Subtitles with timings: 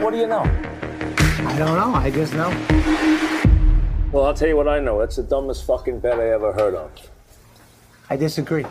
[0.00, 0.42] What do you know?
[0.42, 1.92] I don't know.
[1.92, 2.50] I just know.
[4.12, 5.00] Well, I'll tell you what I know.
[5.00, 6.92] It's the dumbest fucking bet I ever heard of.
[8.08, 8.64] I disagree.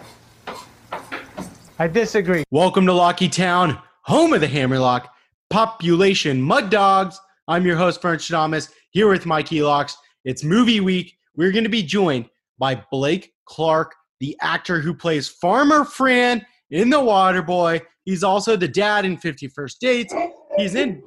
[1.77, 2.45] I disagree.
[2.49, 5.13] Welcome to Locky Town, home of the Hammerlock
[5.49, 7.19] population mud dogs.
[7.49, 9.97] I'm your host, Vern Shadamas, here with Mikey Locks.
[10.23, 11.17] It's movie week.
[11.35, 16.89] We're going to be joined by Blake Clark, the actor who plays Farmer Fran in
[16.89, 17.81] The Waterboy.
[18.05, 20.13] He's also the dad in 50 First Dates.
[20.55, 21.03] He's in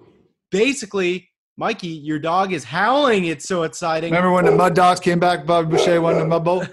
[0.51, 3.27] basically, Mikey, your dog is howling.
[3.27, 4.11] It's so exciting.
[4.11, 5.47] Remember when the Mud Dogs came back?
[5.47, 6.65] Bob Boucher won the Mud Bowl.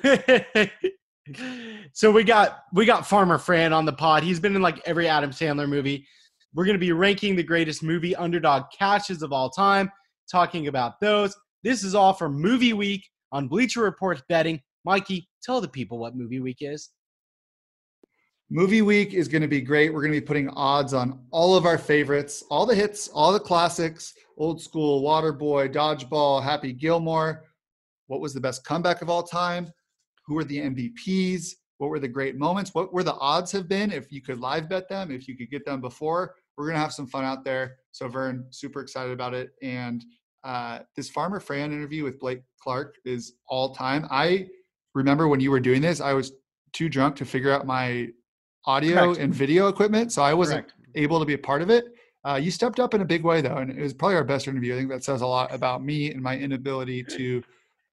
[1.94, 4.24] so we got we got Farmer Fran on the pod.
[4.24, 6.08] He's been in like every Adam Sandler movie.
[6.54, 9.92] We're going to be ranking the greatest movie underdog catches of all time,
[10.32, 11.36] talking about those.
[11.64, 14.62] This is all for Movie Week on Bleacher Report's betting.
[14.86, 16.90] Mikey, tell the people what Movie Week is.
[18.50, 19.94] Movie week is going to be great.
[19.94, 23.34] We're going to be putting odds on all of our favorites, all the hits, all
[23.34, 27.44] the classics, old school, Waterboy, Dodgeball, Happy Gilmore.
[28.08, 29.74] What was the best comeback of all time?
[30.26, 31.56] Who were the MVPs?
[31.80, 32.74] What were the great moments?
[32.74, 35.52] What were the odds have been if you could live bet them, if you could
[35.52, 36.34] get them before?
[36.56, 37.76] We're going to have some fun out there.
[37.92, 39.50] So, Vern, super excited about it.
[39.62, 40.06] And
[40.46, 44.08] uh, this Farmer Fran interview with Blake Clark is all time.
[44.10, 44.48] I
[44.96, 46.32] remember when you were doing this, I was
[46.72, 48.08] too drunk to figure out my
[48.68, 49.20] audio Correct.
[49.20, 50.74] and video equipment, so I wasn't Correct.
[50.96, 51.86] able to be a part of it.
[52.28, 54.48] Uh, you stepped up in a big way, though, and it was probably our best
[54.48, 54.74] interview.
[54.76, 57.42] I think that says a lot about me and my inability to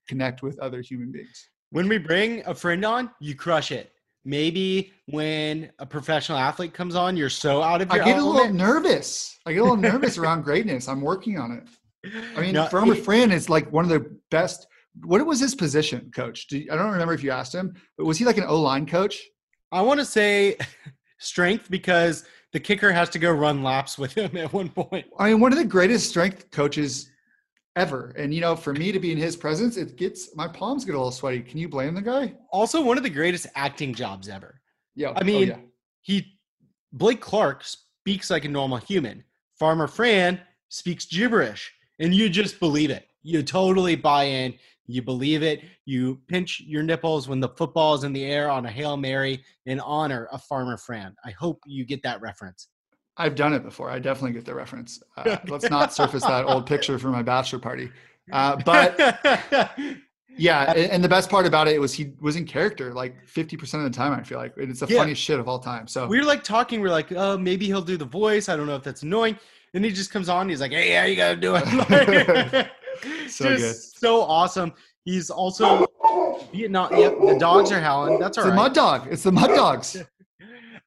[0.08, 1.48] connect with other human beings.
[1.70, 3.92] When we bring a friend on, you crush it.
[4.24, 8.24] Maybe when a professional athlete comes on, you're so out of I your get a
[8.24, 9.38] little nervous.
[9.46, 10.88] I get a little nervous around greatness.
[10.88, 12.12] I'm working on it.
[12.36, 14.66] I mean, No, Farmer it- Fran is like one of the best.
[15.04, 16.46] What was his position, coach?
[16.48, 18.60] Do you- I don't remember if you asked him, but was he like an O
[18.60, 19.22] line coach?
[19.72, 20.56] I want to say
[21.18, 25.06] strength because the kicker has to go run laps with him at one point.
[25.18, 27.10] I mean, one of the greatest strength coaches
[27.76, 28.14] ever.
[28.16, 30.94] And you know, for me to be in his presence, it gets my palms get
[30.94, 31.40] a little sweaty.
[31.40, 32.34] Can you blame the guy?
[32.50, 34.60] Also, one of the greatest acting jobs ever.
[34.94, 35.10] Yeah.
[35.10, 35.56] I oh, mean, yeah.
[36.02, 36.38] he
[36.92, 39.24] Blake Clark speaks like a normal human.
[39.58, 43.08] Farmer Fran speaks gibberish, and you just believe it.
[43.22, 44.54] You totally buy in.
[44.86, 45.62] You believe it.
[45.86, 49.42] You pinch your nipples when the football is in the air on a hail mary
[49.66, 51.14] in honor of Farmer Fran.
[51.24, 52.68] I hope you get that reference.
[53.16, 53.90] I've done it before.
[53.90, 55.00] I definitely get the reference.
[55.16, 57.90] Uh, let's not surface that old picture from my bachelor party.
[58.32, 58.98] Uh, but
[60.36, 63.62] yeah, and, and the best part about it was he was in character like 50%
[63.74, 64.52] of the time, I feel like.
[64.56, 64.98] It's the Yeah.
[64.98, 65.86] funniest shit of all time.
[65.86, 66.80] So we were like talking.
[66.80, 68.48] We are like, oh, maybe he'll do the voice.
[68.48, 69.38] I don't know if that's annoying.
[69.74, 70.48] And he just comes on.
[70.48, 72.68] He's like, hey, how you gotta do it?
[73.28, 74.00] So just good.
[74.00, 74.72] so awesome.
[75.04, 75.86] He's also
[76.52, 76.96] Vietnam.
[76.96, 78.18] Yep, the dogs are howling.
[78.18, 78.56] That's all it's the right.
[78.56, 79.08] mud dog.
[79.10, 79.96] It's the mud dogs.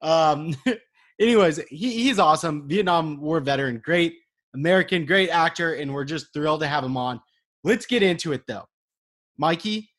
[0.02, 0.56] Um,
[1.20, 2.68] anyways, he, he's awesome.
[2.68, 4.14] Vietnam War veteran, great
[4.54, 7.20] American, great actor, and we're just thrilled to have him on.
[7.64, 8.66] Let's get into it though,
[9.38, 9.90] Mikey.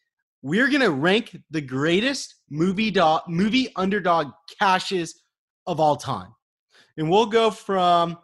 [0.42, 4.28] We're gonna rank the greatest movie dog, movie underdog
[4.60, 5.20] caches
[5.66, 6.32] of all time,
[6.96, 8.16] and we'll go from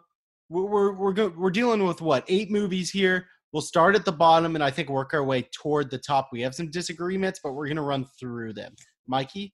[0.49, 3.27] we're we're we're, go, we're dealing with what eight movies here.
[3.55, 6.27] We'll start at the bottom and I think work our way toward the top.
[6.33, 8.75] We have some disagreements, but we're gonna run through them.
[9.07, 9.53] Mikey,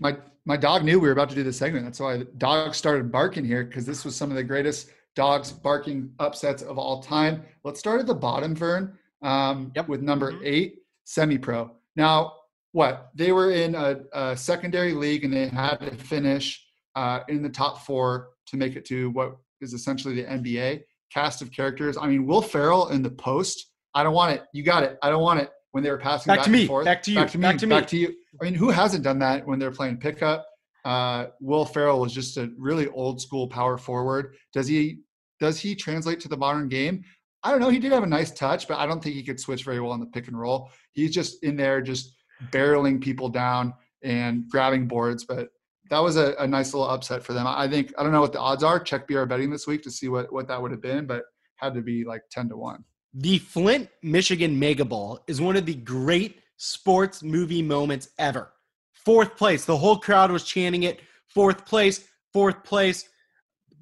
[0.00, 0.16] my
[0.46, 1.84] my dog knew we were about to do this segment.
[1.84, 5.52] That's why the dog started barking here because this was some of the greatest dogs
[5.52, 7.42] barking upsets of all time.
[7.64, 9.88] Let's start at the bottom, Vern, um, Yep.
[9.88, 10.40] with number Mhm.
[10.42, 11.70] eight, semi-pro.
[11.96, 12.32] Now,
[12.72, 17.42] what they were in a, a secondary league and they had to finish uh, in
[17.42, 21.96] the top four to make it to what is essentially the NBA cast of characters.
[21.96, 23.66] I mean, Will Ferrell in the post.
[23.94, 24.44] I don't want it.
[24.52, 24.98] You got it.
[25.02, 25.50] I don't want it.
[25.72, 26.60] When they were passing Back back, to me.
[26.60, 26.84] and forth.
[26.86, 27.16] Back to you.
[27.16, 27.42] Back to me.
[27.42, 27.70] Back to me.
[27.76, 28.14] Back to you.
[28.40, 30.46] I mean, who hasn't done that when they're playing pickup?
[30.84, 34.34] Uh, Will Ferrell was just a really old school power forward.
[34.54, 35.00] Does he
[35.40, 37.04] does he translate to the modern game?
[37.42, 37.68] I don't know.
[37.68, 39.92] He did have a nice touch, but I don't think he could switch very well
[39.92, 40.70] on the pick and roll.
[40.92, 42.16] He's just in there, just
[42.50, 45.24] barreling people down and grabbing boards.
[45.24, 45.48] But
[45.90, 47.46] that was a, a nice little upset for them.
[47.46, 48.78] I think I don't know what the odds are.
[48.78, 51.24] Check BR betting this week to see what what that would have been, but
[51.56, 52.84] had to be like ten to one.
[53.14, 58.52] The Flint, Michigan Mega Bowl is one of the great sports movie moments ever.
[58.92, 59.64] Fourth place.
[59.64, 61.00] The whole crowd was chanting it.
[61.28, 63.08] Fourth place, fourth place.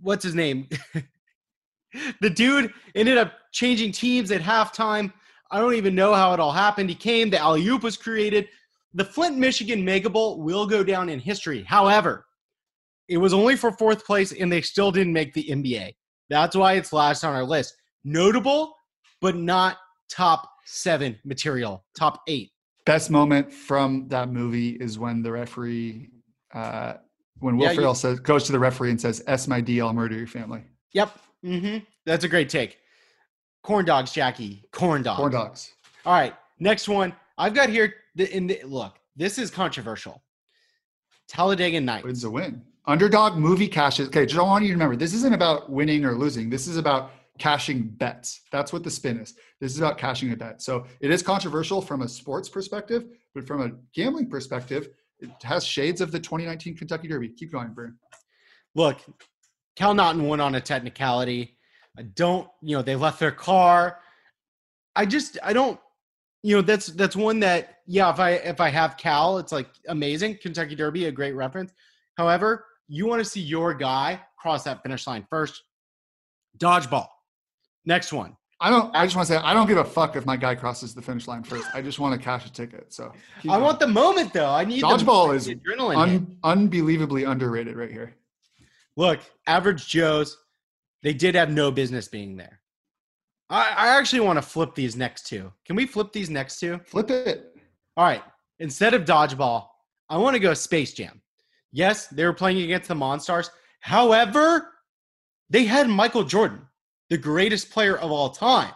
[0.00, 0.69] What's his name?
[2.20, 5.12] the dude ended up changing teams at halftime.
[5.50, 6.88] I don't even know how it all happened.
[6.88, 8.49] He came, the alley oop was created.
[8.94, 11.62] The Flint, Michigan Mega Bowl will go down in history.
[11.62, 12.27] However,
[13.09, 15.94] it was only for fourth place and they still didn't make the NBA.
[16.29, 17.75] That's why it's last on our list.
[18.05, 18.75] Notable,
[19.21, 19.77] but not
[20.09, 22.50] top seven material, top eight.
[22.85, 26.09] Best moment from that movie is when the referee,
[26.55, 26.94] uh,
[27.41, 29.81] when Will Yeah, you- Ferrell says goes to the referee and says, "S my D,
[29.81, 30.62] I'll murder your family."
[30.93, 31.19] Yep.
[31.44, 31.79] Mm-hmm.
[32.06, 32.79] That's a great take.
[33.62, 34.65] Corn dogs, Jackie.
[34.73, 35.19] Corn dogs.
[35.19, 35.75] Corn dogs.
[36.05, 36.35] All right.
[36.61, 37.12] Next one.
[37.37, 37.93] I've got here.
[38.17, 40.23] The, in the, look, this is controversial.
[41.29, 42.05] Talladega Nights.
[42.05, 42.63] Wins a win.
[42.87, 44.09] Underdog movie cashes.
[44.09, 46.49] Okay, just I want you to remember this isn't about winning or losing.
[46.49, 48.43] This is about cashing bets.
[48.51, 49.35] That's what the spin is.
[49.61, 50.63] This is about cashing a bet.
[50.63, 55.65] So it is controversial from a sports perspective, but from a gambling perspective, it has
[55.65, 57.29] shades of the 2019 Kentucky Derby.
[57.29, 57.99] Keep going, Brian.
[58.75, 58.99] Look,
[59.75, 61.57] Cal Naughton won on a technicality.
[61.99, 63.99] I don't, you know, they left their car.
[64.95, 65.81] I just, I don't,
[66.46, 69.66] you know, that's that's one that, yeah, if I if I have Cal, it's like
[69.88, 70.38] amazing.
[70.40, 71.72] Kentucky Derby, a great reference.
[72.16, 75.64] However, you want to see your guy cross that finish line first.
[76.56, 77.08] Dodgeball.
[77.84, 78.37] Next one.
[78.60, 78.94] I don't.
[78.94, 81.02] I just want to say I don't give a fuck if my guy crosses the
[81.02, 81.66] finish line first.
[81.75, 82.94] I just want to cash a ticket.
[82.94, 83.62] So I going.
[83.62, 84.48] want the moment though.
[84.48, 85.96] I need dodgeball moment, is the adrenaline.
[85.96, 88.14] un, unbelievably underrated right here.
[88.96, 90.38] Look, average Joes,
[91.02, 92.60] they did have no business being there.
[93.48, 95.52] I, I actually want to flip these next two.
[95.64, 96.81] Can we flip these next two?
[96.87, 97.56] Flip it.
[97.96, 98.22] All right.
[98.58, 99.66] Instead of dodgeball,
[100.08, 101.20] I want to go Space Jam.
[101.72, 103.50] Yes, they were playing against the Monstars.
[103.81, 104.72] However,
[105.50, 106.66] they had Michael Jordan,
[107.10, 108.72] the greatest player of all time.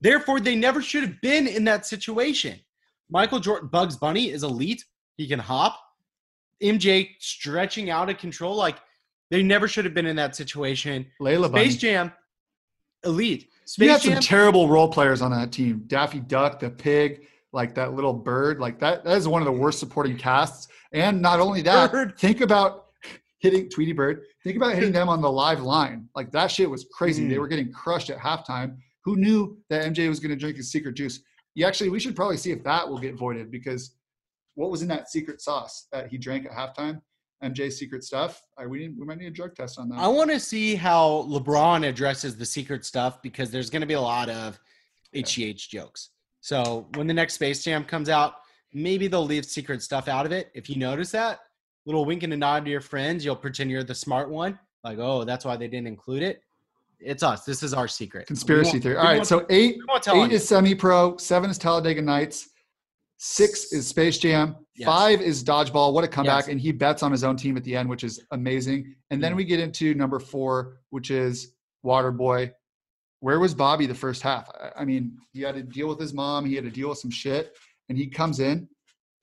[0.00, 2.58] Therefore, they never should have been in that situation.
[3.08, 4.84] Michael Jordan, Bugs Bunny is elite.
[5.16, 5.80] He can hop.
[6.62, 8.56] MJ stretching out of control.
[8.56, 8.78] Like
[9.30, 11.06] they never should have been in that situation.
[11.20, 11.70] Lola Bunny.
[11.70, 12.12] Space Jam,
[13.04, 13.48] elite.
[13.78, 15.84] You had Space some Jam, terrible role players on that team.
[15.86, 19.04] Daffy Duck, the pig, like that little bird, like that.
[19.04, 20.68] That is one of the worst supporting casts.
[20.92, 22.16] And not only that, Bird.
[22.18, 22.86] think about
[23.38, 24.22] hitting Tweety Bird.
[24.44, 26.08] Think about hitting them on the live line.
[26.14, 27.26] Like that shit was crazy.
[27.28, 27.40] They Mm.
[27.40, 28.76] were getting crushed at halftime.
[29.04, 31.20] Who knew that MJ was going to drink his secret juice?
[31.54, 33.96] You actually, we should probably see if that will get voided because
[34.54, 37.00] what was in that secret sauce that he drank at halftime?
[37.42, 38.42] MJ's secret stuff.
[38.58, 39.98] I, we didn't, we might need a drug test on that.
[39.98, 43.94] I want to see how LeBron addresses the secret stuff because there's going to be
[43.94, 44.58] a lot of
[45.14, 46.10] HGH jokes.
[46.40, 48.34] So when the next Space Jam comes out,
[48.72, 50.50] maybe they'll leave secret stuff out of it.
[50.54, 51.40] If you notice that,
[51.84, 54.58] little wink and a nod to your friends, you'll pretend you're the smart one.
[54.84, 56.42] Like, oh, that's why they didn't include it.
[56.98, 57.44] It's us.
[57.44, 58.26] This is our secret.
[58.26, 58.96] Conspiracy theory.
[58.96, 61.16] All right, so eight we won't tell Eight is semi-pro.
[61.18, 62.48] Seven is Talladega Nights.
[63.18, 64.56] Six is Space Jam.
[64.74, 64.86] Yes.
[64.86, 65.92] Five is Dodgeball.
[65.94, 66.44] What a comeback!
[66.44, 66.48] Yes.
[66.48, 68.94] And he bets on his own team at the end, which is amazing.
[69.10, 69.36] And then Mhm.
[69.36, 71.54] we get into number four, which is
[71.84, 72.52] Waterboy.
[73.20, 74.50] Where was Bobby the first half?
[74.76, 76.44] I- mean, he had to deal with his mom.
[76.44, 77.56] He had to deal with some shit,
[77.88, 78.68] and he comes in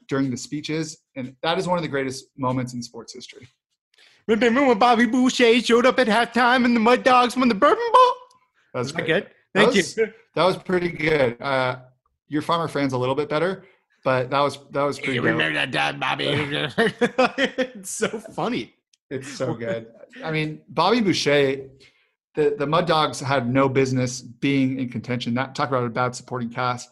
[0.10, 3.48] during the speeches, and that is one of the greatest moments in sports history.
[4.28, 7.84] Remember when Bobby Boucher showed up at halftime and the Mud Dogs won the Bourbon
[7.94, 8.14] Bowl?
[8.74, 9.24] That's that good?
[9.54, 10.14] That Thank was- you.
[10.36, 11.40] That was pretty good.
[11.40, 11.82] Uh,
[12.28, 13.66] your farmer friend's a little bit better,
[14.04, 15.32] but that was that was pretty You good.
[15.32, 16.26] remember that time, Bobby?
[16.28, 18.74] it's so funny.
[19.10, 19.88] It's so good.
[20.24, 21.70] I mean, Bobby Boucher,
[22.36, 25.34] the, the Mud Dogs had no business being in contention.
[25.36, 26.90] That talk about a bad supporting cast.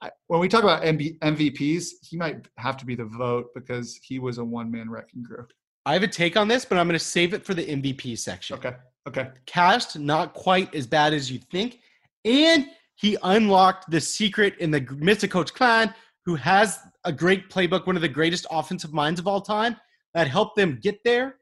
[0.00, 3.98] I, when we talk about MB, MVPs, he might have to be the vote because
[4.02, 5.46] he was a one man wrecking crew.
[5.86, 8.18] I have a take on this, but I'm going to save it for the MVP
[8.18, 8.56] section.
[8.58, 8.74] Okay.
[9.06, 9.30] Okay.
[9.46, 11.80] Cast not quite as bad as you think,
[12.24, 15.30] and he unlocked the secret in the Mr.
[15.30, 15.94] Coach Klein,
[16.28, 19.74] who has a great playbook, one of the greatest offensive minds of all time,
[20.12, 21.36] that helped them get there.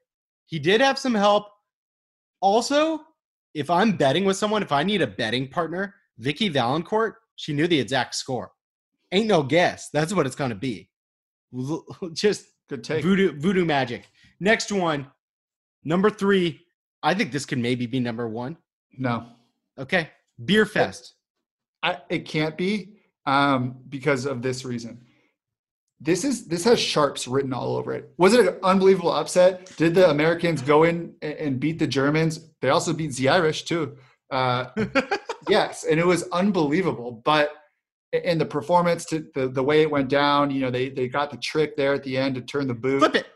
[0.44, 1.48] He did have some help.
[2.40, 3.00] Also,
[3.52, 7.66] if I'm betting with someone, if I need a betting partner, Vicki Vallencourt, she knew
[7.66, 8.52] the exact score.
[9.10, 9.90] Ain't no guess.
[9.90, 10.88] That's what it's going to be.
[12.12, 13.02] Just Good take.
[13.02, 14.08] voodoo voodoo magic.
[14.38, 15.08] Next one,
[15.82, 16.60] number three.
[17.02, 18.56] I think this could maybe be number one.
[18.96, 19.26] No,
[19.78, 20.10] Okay,
[20.44, 21.14] Beer Fest.
[21.82, 22.95] I, it can't be
[23.26, 25.00] um, because of this reason.
[25.98, 28.10] This is this has sharps written all over it.
[28.18, 29.74] Was it an unbelievable upset?
[29.76, 32.50] Did the Americans go in and beat the Germans?
[32.60, 33.96] They also beat the Irish too.
[34.30, 34.66] Uh,
[35.48, 37.22] yes, and it was unbelievable.
[37.24, 37.50] But
[38.12, 41.30] in the performance, to the, the way it went down, you know, they they got
[41.30, 42.98] the trick there at the end to turn the boot.
[42.98, 43.26] Flip it.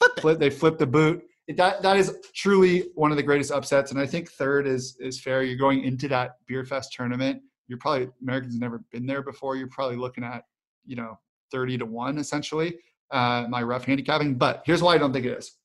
[0.00, 0.20] Flip it.
[0.20, 1.24] Flip, they flipped the boot.
[1.56, 5.20] That that is truly one of the greatest upsets, and I think third is is
[5.20, 5.42] fair.
[5.42, 7.42] You're going into that beer fest tournament.
[7.68, 9.56] You're probably Americans never been there before.
[9.56, 10.44] You're probably looking at
[10.84, 11.18] you know
[11.50, 12.78] thirty to one essentially.
[13.10, 15.56] Uh, my rough handicapping, but here's why I don't think it is.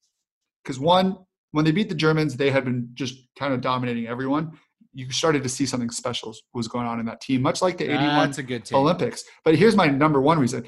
[0.64, 1.18] Because one,
[1.52, 4.58] when they beat the Germans, they had been just kind of dominating everyone.
[4.94, 7.86] You started to see something special was going on in that team, much like the
[7.86, 8.78] '81 That's a good take.
[8.78, 9.24] Olympics.
[9.44, 10.66] But here's my number one reason.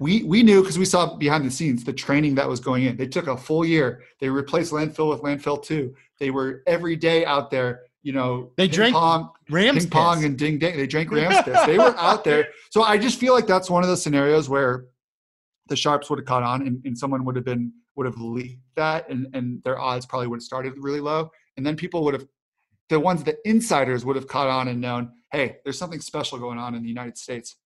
[0.00, 2.96] We we knew because we saw behind the scenes the training that was going in.
[2.96, 4.02] They took a full year.
[4.20, 5.94] They replaced landfill with landfill two.
[6.18, 7.82] They were every day out there.
[8.04, 10.24] You know, They ping drank pong, Rams ping pong, piss.
[10.26, 10.76] and ding ding.
[10.76, 11.58] They drank Rams piss.
[11.66, 12.48] They were out there.
[12.70, 14.84] So I just feel like that's one of those scenarios where
[15.68, 18.60] the sharps would have caught on, and, and someone would have been would have leaked
[18.76, 22.14] that, and and their odds probably would have started really low, and then people would
[22.14, 22.26] have
[22.90, 26.58] the ones the insiders would have caught on and known, hey, there's something special going
[26.58, 27.56] on in the United States.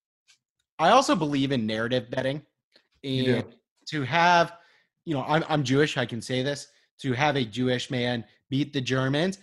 [0.79, 2.43] I also believe in narrative betting,
[3.03, 3.45] and
[3.89, 4.53] to have,
[5.05, 5.97] you know, I'm I'm Jewish.
[5.97, 6.69] I can say this.
[7.01, 9.39] To have a Jewish man beat the Germans,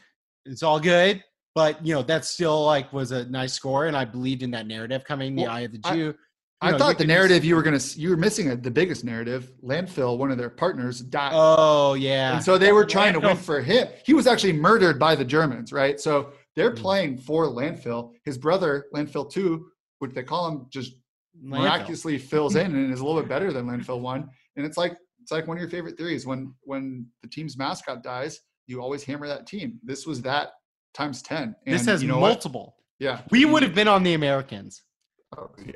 [0.46, 1.24] it's all good.
[1.54, 4.68] But you know, that still like was a nice score, and I believed in that
[4.68, 6.14] narrative coming the eye of the Jew.
[6.62, 8.48] I You know, you thought the could just- narrative you were gonna you were missing
[8.48, 9.52] it, the biggest narrative.
[9.64, 11.32] Landfill, one of their partners, died.
[11.34, 12.36] Oh yeah.
[12.36, 13.88] And so they were trying to win for him.
[14.06, 16.00] He was actually murdered by the Germans, right?
[16.00, 16.78] So they're Mhm.
[16.78, 18.12] playing for Landfill.
[18.24, 19.66] His brother, Landfill 2,
[20.00, 20.94] which they call him, just
[21.44, 21.60] Landfill.
[21.62, 24.30] miraculously fills in and is a little bit better than Landfill 1.
[24.58, 26.26] And it's like it's like one of your favorite theories.
[26.26, 29.80] When when the team's mascot dies, you always hammer that team.
[29.84, 30.54] This was that
[30.94, 31.56] times 10.
[31.66, 32.30] And This has you know what?
[32.30, 32.76] multiple.
[33.00, 33.22] Yeah.
[33.30, 34.84] We would have been on the Americans.
[35.38, 35.74] Oh, yeah.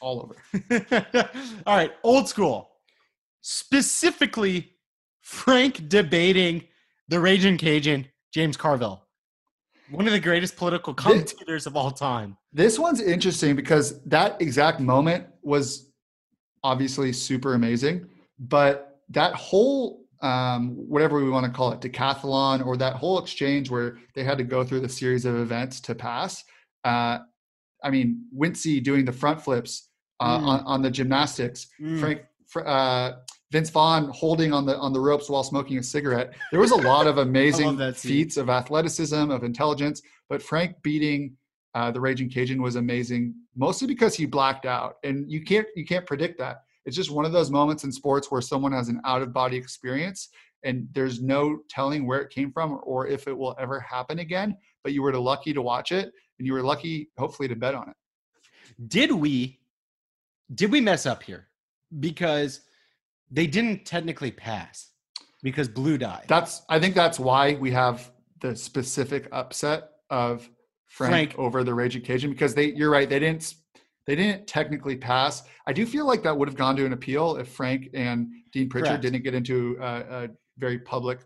[0.00, 1.28] All over.
[1.66, 2.70] All right, old school.
[3.42, 4.72] Specifically,
[5.20, 6.64] Frank debating
[7.08, 9.04] the Raging Cajun, James Carville,
[9.90, 12.36] one of the greatest political commentators of all time.
[12.52, 15.90] This one's interesting because that exact moment was
[16.64, 18.08] obviously super amazing,
[18.38, 23.70] but that whole um, whatever we want to call it, decathlon, or that whole exchange
[23.70, 26.44] where they had to go through the series of events to pass.
[26.84, 27.18] Uh,
[27.84, 29.88] I mean, Wincy doing the front flips
[30.20, 30.46] uh, Mm.
[30.46, 31.98] on, on the gymnastics, Mm.
[32.00, 33.12] Frank, Fr- uh,
[33.50, 36.32] Vince Vaughn holding on the on the ropes while smoking a cigarette.
[36.52, 41.36] There was a lot of amazing feats of athleticism, of intelligence, but Frank beating
[41.74, 45.84] uh, the Raging Cajun was amazing, mostly because he blacked out, and you can't you
[45.84, 46.62] can't predict that.
[46.84, 49.56] It's just one of those moments in sports where someone has an out of body
[49.56, 50.28] experience,
[50.64, 54.56] and there's no telling where it came from or if it will ever happen again.
[54.82, 57.88] But you were lucky to watch it, and you were lucky, hopefully, to bet on
[57.88, 57.96] it.
[58.88, 59.60] Did we
[60.54, 61.48] did we mess up here?
[62.00, 62.60] Because
[63.30, 64.90] they didn't technically pass
[65.42, 66.24] because Blue died.
[66.28, 68.10] That's I think that's why we have
[68.40, 70.48] the specific upset of
[70.86, 71.38] Frank, Frank.
[71.38, 73.54] over the Raging Cajun because they you're right they didn't
[74.06, 75.42] they didn't technically pass.
[75.66, 78.68] I do feel like that would have gone to an appeal if Frank and Dean
[78.68, 79.02] Pritchard Correct.
[79.02, 80.28] didn't get into a, a
[80.58, 81.20] very public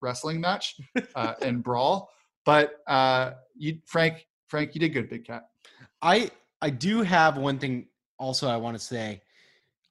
[0.00, 0.76] wrestling match
[1.14, 2.10] uh, and brawl.
[2.44, 5.44] But uh, you Frank Frank you did good, Big Cat.
[6.00, 7.86] I I do have one thing
[8.18, 9.22] also I want to say.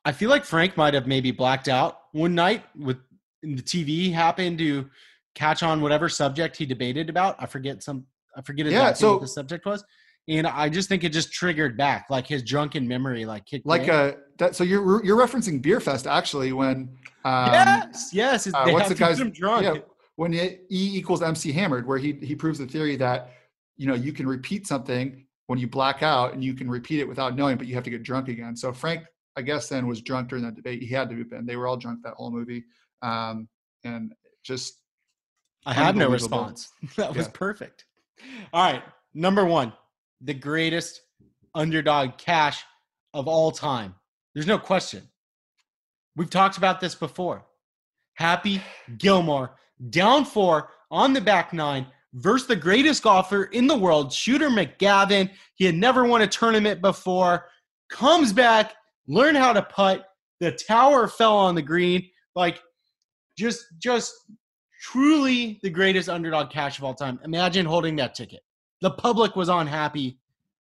[0.03, 2.97] I feel like Frank might have maybe blacked out one night with
[3.43, 4.89] the TV happened to
[5.35, 7.35] catch on whatever subject he debated about.
[7.39, 8.05] I forget some
[8.35, 9.83] I forget Yeah, exactly so- what the subject was.
[10.27, 13.83] And I just think it just triggered back, like his drunken memory, like kicked Like
[13.83, 13.89] in.
[13.89, 18.47] uh that so you're you're referencing Beer Fest actually when um, yes, yes.
[18.47, 19.75] it's- uh, what's the guy's yeah
[20.15, 23.31] when it, E equals MC hammered, where he he proves the theory that
[23.77, 27.07] you know you can repeat something when you black out and you can repeat it
[27.07, 28.55] without knowing, but you have to get drunk again.
[28.55, 29.03] So Frank,
[29.35, 30.81] I guess, then was drunk during that debate.
[30.81, 31.45] He had to have been.
[31.45, 32.63] They were all drunk that whole movie,
[33.01, 33.47] um,
[33.83, 34.13] and
[34.43, 34.75] just
[35.65, 36.69] I had no response.
[36.95, 37.31] That was Yeah.
[37.33, 37.85] perfect.
[38.53, 38.83] All right.
[39.13, 39.73] Number one,
[40.23, 41.01] the greatest
[41.55, 42.63] underdog cash
[43.13, 43.95] of all time.
[44.33, 45.07] There's no question.
[46.15, 47.45] We've talked about this before.
[48.15, 48.61] Happy
[48.97, 49.55] Gilmore
[49.89, 55.29] down four on the back nine versus the greatest golfer in the world, Shooter McGavin.
[55.55, 57.47] He had never won a tournament before.
[57.89, 58.73] Comes back,
[59.07, 60.05] learn how to putt.
[60.39, 62.09] The tower fell on the green.
[62.35, 62.61] Like,
[63.37, 64.13] just, just
[64.81, 67.19] truly the greatest underdog cash of all time.
[67.23, 68.41] Imagine holding that ticket.
[68.81, 70.17] The public was unhappy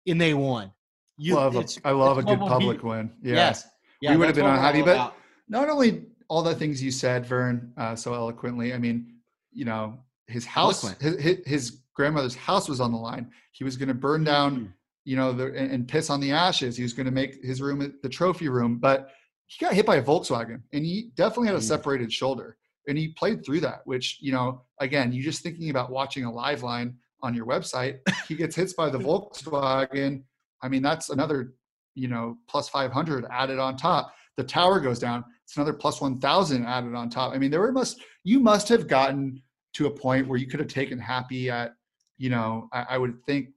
[0.07, 0.73] and they won.
[1.19, 1.57] You, love.
[1.57, 3.11] A, I love a good we- public win.
[3.23, 3.35] Yeah.
[3.35, 3.67] Yes.
[4.01, 5.15] Yeah, We would have been unhappy, but- about.
[5.49, 8.75] Not only all the things you said, Vern, uh, so eloquently.
[8.75, 9.15] I mean,
[9.53, 11.21] you know, his house, his, Eloquent.
[11.23, 13.31] his his grandmother's house was on the line.
[13.53, 14.73] He was going to burn down Mm.
[15.05, 16.77] you know, the, and, and piss on the ashes.
[16.77, 19.09] He was going to make his room the trophy room, but
[19.47, 21.63] he got hit by a Volkswagen, and he definitely had a Mm.
[21.63, 23.81] separated shoulder, and he played through that.
[23.87, 27.99] Which you know, again, you just thinking about watching a live line on your website,
[28.29, 30.23] he gets hit by the Volkswagen.
[30.63, 31.55] I mean, that's another
[31.95, 34.15] you know plus five hundred added on top.
[34.37, 35.25] The tower goes down.
[35.45, 37.35] It's another plus one thousand added on top.
[37.35, 39.43] I mean, there were must you must have gotten
[39.75, 41.75] to a point where you could have taken happy at
[42.17, 43.51] you know I, I would think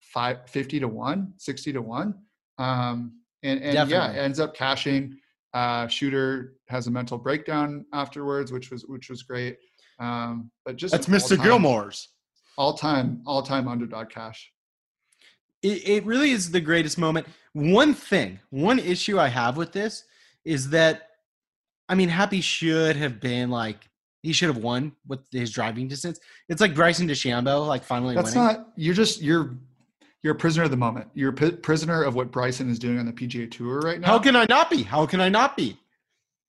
[0.00, 2.14] five, 50 to 1 60 to 1
[2.58, 5.16] um and, and yeah ends up cashing
[5.54, 9.58] uh shooter has a mental breakdown afterwards which was which was great
[10.00, 11.36] um but just That's Mr.
[12.58, 14.52] all-time- all-time all-time underdog cash
[15.62, 17.26] It, it really is the greatest moment.
[17.52, 20.04] One thing, one issue I have with this
[20.44, 21.08] is that,
[21.88, 23.88] I mean, Happy should have been like,
[24.22, 26.20] he should have won with his driving distance.
[26.48, 28.56] It's like Bryson DeChambeau, like finally that's winning.
[28.56, 29.56] not you're just you're
[30.22, 32.98] you're a prisoner of the moment you're a p- prisoner of what bryson is doing
[32.98, 34.82] on the pga tour right now How can I not be?
[34.82, 35.78] How can I not be?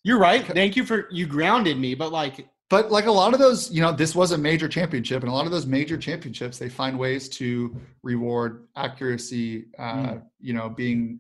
[0.04, 0.46] You're right.
[0.46, 3.82] Thank you for you grounded me, but like but like a lot of those, you
[3.82, 6.98] know, this was a major championship, and a lot of those major championships, they find
[6.98, 9.66] ways to reward accuracy.
[9.78, 10.22] Uh, Mm.
[10.40, 11.20] You know, being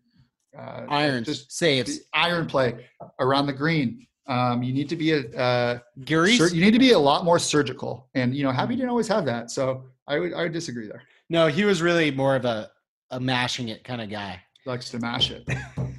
[0.57, 1.99] uh, Irons, just saves.
[2.13, 2.87] iron play
[3.19, 4.05] around the green.
[4.27, 7.25] Um, you need to be a uh, Gary's sur- you need to be a lot
[7.25, 9.49] more surgical, and you know, Happy didn't always have that.
[9.51, 11.01] So I would I would disagree there.
[11.29, 12.69] no, he was really more of a
[13.11, 14.39] a mashing it kind of guy.
[14.63, 15.43] He likes to mash it.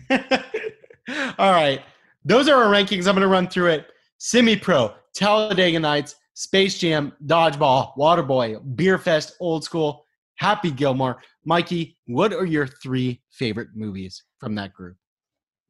[1.39, 1.83] All right.
[2.25, 3.07] Those are our rankings.
[3.09, 3.87] I'm going to run through it.
[4.19, 10.05] Semi Pro, Talladega Nights, Space Jam, Dodgeball, Waterboy, Beer Fest, Old School,
[10.37, 11.21] Happy Gilmore.
[11.45, 14.97] Mikey, what are your three favorite movies from that group?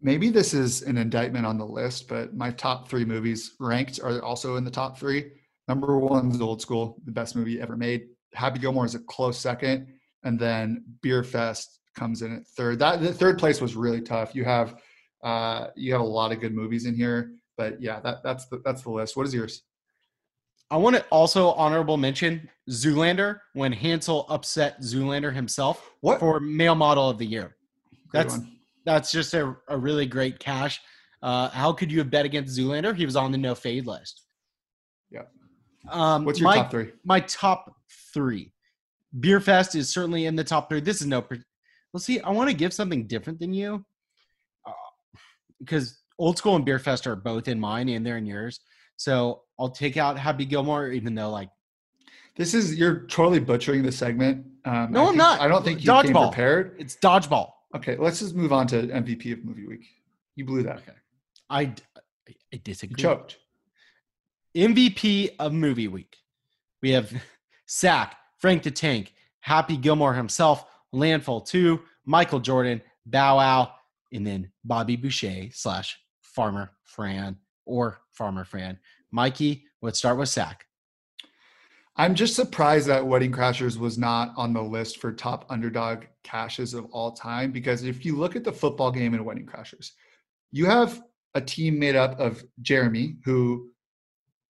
[0.00, 4.22] Maybe this is an indictment on the list, but my top three movies ranked are
[4.22, 5.32] also in the top three.
[5.68, 8.06] Number one is Old School, the best movie ever made.
[8.32, 9.86] Happy Gilmore is a close second,
[10.24, 12.78] and then Beer Fest comes in at third.
[12.78, 14.34] That the third place was really tough.
[14.34, 14.80] You have
[15.22, 18.62] uh, you have a lot of good movies in here, but yeah, that that's the
[18.64, 19.18] that's the list.
[19.18, 19.64] What is yours?
[20.70, 26.74] I want to also honorable mention Zoolander when Hansel upset Zoolander himself What for male
[26.74, 27.56] model of the year.
[28.08, 28.56] Great That's one.
[28.86, 30.80] that's just a, a really great cash.
[31.22, 32.96] Uh, how could you have bet against Zoolander?
[32.96, 34.22] He was on the no fade list.
[35.10, 35.24] Yeah.
[35.90, 36.92] Um, What's your my, top three?
[37.04, 37.74] My top
[38.14, 38.54] three.
[39.18, 40.80] Beer Fest is certainly in the top three.
[40.80, 41.22] This is no.
[41.92, 43.84] Well, see, I want to give something different than you,
[44.64, 44.72] uh,
[45.58, 48.60] because Old School and Beer Fest are both in mine and they're in yours.
[48.96, 51.48] So I'll take out Happy Gilmore, even though like
[52.36, 54.46] This is you're totally butchering the segment.
[54.64, 55.40] Um, No, I I'm think- not.
[55.40, 56.76] I don't think you came prepared.
[56.78, 57.50] it's dodgeball.
[57.74, 59.84] Okay, let's just move on to MVP of movie week.
[60.36, 60.76] You blew that.
[60.78, 60.92] Okay.
[61.48, 63.00] I, I You disagree.
[63.02, 63.38] choked.
[64.56, 66.16] MVP of movie week.
[66.82, 67.12] We have
[67.66, 73.72] Sack, Frank the Tank, Happy Gilmore himself, Landfill 2, Michael Jordan, Bow Wow,
[74.12, 75.98] and then Bobby Boucher slash
[76.40, 78.78] Farmer Fran or Farmer Fran.
[79.10, 80.64] Mikey, let's start with Sack.
[81.96, 86.72] I'm just surprised that Wedding Crashers was not on the list for top underdog caches
[86.72, 89.90] of all time because if you look at the football game in Wedding Crashers,
[90.50, 91.02] you have
[91.34, 93.68] a team made up of Jeremy, who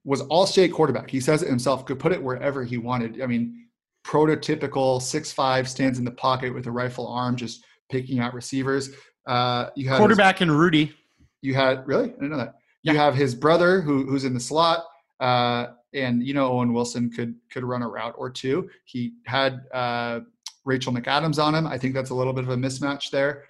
[0.04, 1.10] was all state quarterback.
[1.10, 3.20] He says it himself, could put it wherever he wanted.
[3.20, 3.66] I mean,
[4.06, 8.90] prototypical six five stands in the pocket with a rifle arm, just picking out receivers.
[9.26, 10.94] Uh, you his- Quarterback and Rudy.
[11.42, 12.04] You had really?
[12.04, 12.56] I didn't know that.
[12.82, 13.04] You Yeah.
[13.04, 14.84] have his brother who who's in the slot,
[15.20, 18.68] uh, and you know Owen Wilson could could run a route or two.
[18.84, 20.20] He had uh,
[20.64, 21.66] Rachel McAdams on him.
[21.66, 23.44] I think that's a little bit of a mismatch there.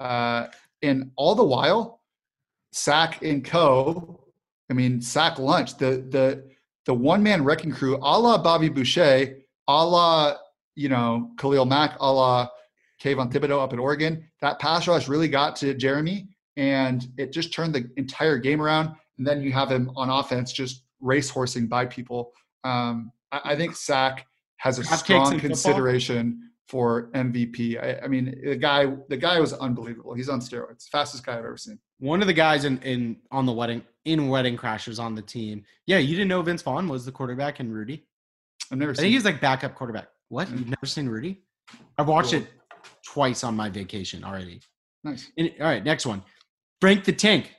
[0.00, 0.46] Uh,
[0.82, 2.00] and all the while,
[2.72, 4.20] Sack and Co.
[4.70, 6.44] I mean, Sack Lodge the the
[6.84, 9.36] the one man wrecking crew, a la Bobby Boucher,
[9.68, 10.34] a la
[10.74, 12.48] you know Khalil Mack, a la
[13.02, 14.24] Kayvon Thibodeaux up in Oregon.
[14.40, 18.94] That pass rush really got to Jeremy and it just turned the entire game around.
[19.18, 22.32] And then you have him on offense just racehorsing by people.
[22.64, 24.26] Um, I, I think Sack
[24.58, 25.40] has a in strong football?
[25.40, 27.82] consideration for MVP.
[27.82, 30.14] I, I mean, the guy the guy was unbelievable.
[30.14, 31.78] He's on steroids, fastest guy I've ever seen.
[31.98, 35.64] One of the guys in, in on the wedding in Wedding Crashers on the team.
[35.86, 38.04] Yeah, you didn't know Vince Vaughn was the quarterback and Rudy.
[38.70, 40.08] I've never I think he's like backup quarterback.
[40.28, 40.48] What?
[40.48, 40.58] Mm.
[40.58, 41.40] You've never seen Rudy?
[41.98, 42.40] I've watched Cool.
[42.40, 42.48] it
[43.04, 44.60] twice on my vacation already.
[45.04, 45.30] nice.
[45.38, 46.22] And- all right, next one.
[46.80, 47.52] Frank the Tank.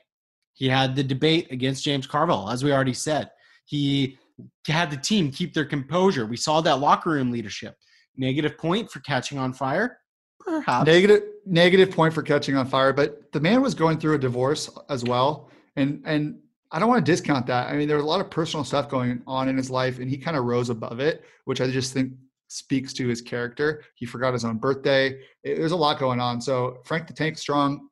[0.54, 3.30] He had the debate against James Carville, as we already said.
[3.64, 4.18] He
[4.66, 6.26] had the team keep their composure.
[6.26, 7.76] We saw that locker room leadership.
[8.16, 9.98] Negative point for catching on fire?
[10.40, 10.86] Perhaps.
[10.86, 14.70] Negative negative point for catching on fire, but the man was going through a divorce
[14.88, 16.38] as well, and and
[16.70, 17.68] I don't want to discount that.
[17.68, 20.10] I mean, there was a lot of personal stuff going on in his life, and
[20.10, 22.12] he kind of rose above it, which I just think
[22.48, 23.84] speaks to his character.
[23.94, 25.20] He forgot his own birthday.
[25.44, 26.40] There's a lot going on.
[26.40, 27.88] So Frank the Tank, strong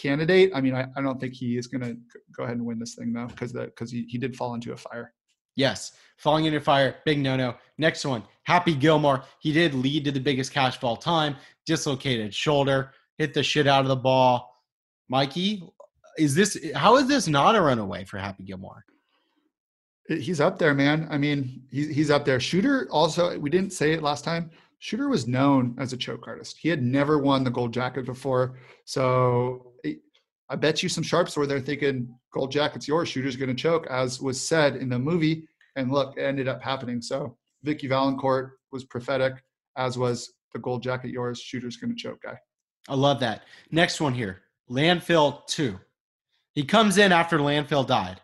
[0.00, 0.52] candidate.
[0.54, 1.96] I mean, I, I don't think he is going to
[2.36, 4.76] go ahead and win this thing though, because because he, he did fall into a
[4.76, 5.12] fire.
[5.56, 5.92] Yes.
[6.18, 7.54] Falling into a fire, big no no.
[7.78, 9.24] Next one, Happy Gilmore.
[9.40, 11.36] He did lead to the biggest cash of all time.
[11.66, 14.54] Dislocated shoulder, hit the shit out of the ball.
[15.08, 15.62] Mikey,
[16.18, 18.84] is this how is this not a runaway for Happy Gilmore?
[20.08, 21.08] He's up there, man.
[21.10, 22.38] I mean, he's he's up there.
[22.38, 24.50] Shooter also, we didn't say it last time.
[24.78, 26.58] Shooter was known as a choke artist.
[26.58, 28.58] He had never won the gold jacket before.
[28.84, 29.72] So
[30.48, 33.08] I bet you some sharps were there thinking gold jacket's yours.
[33.08, 35.48] Shooter's going to choke, as was said in the movie.
[35.74, 37.02] And look, it ended up happening.
[37.02, 39.42] So Vicki Vallencourt was prophetic,
[39.76, 41.40] as was the gold jacket yours.
[41.40, 42.38] Shooter's going to choke guy.
[42.88, 43.42] I love that.
[43.72, 45.78] Next one here, Landfill 2.
[46.52, 48.20] He comes in after Landfill died.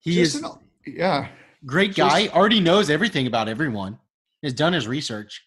[0.00, 0.50] He Just is an-
[0.86, 1.28] yeah.
[1.64, 3.98] great just- guy, already knows everything about everyone.
[4.42, 5.46] Has done his research.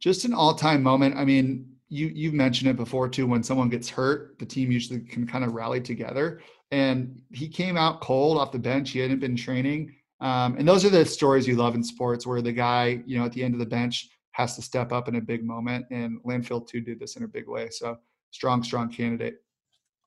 [0.00, 1.16] just an all-time moment.
[1.16, 3.26] I mean, you you've mentioned it before too.
[3.26, 6.40] When someone gets hurt, the team usually can kind of rally together.
[6.72, 8.90] and he came out cold off the bench.
[8.90, 9.94] He hadn't been training.
[10.20, 13.24] Um, and those are the stories you love in sports where the guy, you know,
[13.24, 15.86] at the end of the bench has to step up in a big moment.
[15.90, 17.68] And Landfill too did this in a big way.
[17.70, 17.98] So
[18.30, 19.36] strong, strong candidate.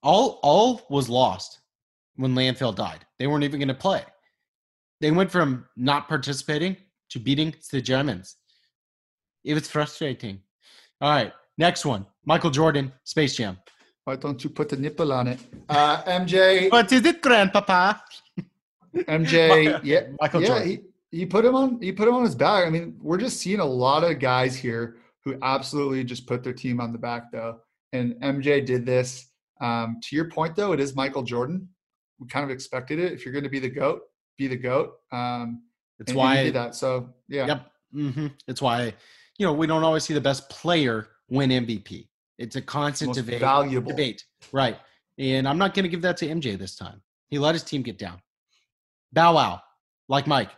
[0.04, 1.60] All all was lost
[2.16, 3.06] when Landfill died.
[3.18, 4.04] They weren't even going to play.
[5.02, 6.76] They went from not participating
[7.10, 8.36] to beating the Germans.
[9.44, 10.42] It was frustrating.
[11.02, 12.06] All right, next one.
[12.26, 13.58] Michael Jordan, Space Jam.
[14.06, 15.40] Why don't you put the nipple on it?
[15.68, 18.02] Uh, MJ, What is it, Grandpapa?
[18.96, 20.68] MJ, yeah, Michael yeah, Jordan.
[21.12, 21.80] he, he put him on.
[21.82, 22.66] He put him on his back.
[22.66, 26.54] I mean, we're just seeing a lot of guys here who absolutely just put their
[26.54, 27.60] team on the back, though.
[27.94, 29.28] And MJ did this.
[29.62, 31.68] Um, to your point, though, it is Michael Jordan.
[32.20, 33.12] We kind of expected it.
[33.14, 34.02] If you're going to be the goat,
[34.38, 34.94] be the goat.
[35.12, 35.64] Um,
[36.00, 36.76] It's why he did that.
[36.76, 37.72] So yeah, Yep.
[37.94, 38.94] hmm It's why
[39.38, 42.08] you know we don't always see the best player win MVP.
[42.38, 43.42] It's a constant most debate.
[43.42, 43.92] valuable.
[43.92, 44.78] Debate, right?
[45.18, 47.02] And I'm not going to give that to MJ this time.
[47.28, 48.22] He let his team get down.
[49.12, 49.62] Bow wow,
[50.08, 50.52] like Mike.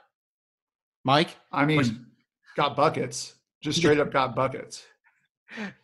[1.04, 2.06] Mike, I mean,
[2.56, 3.36] got buckets.
[3.62, 4.84] Just straight up got buckets.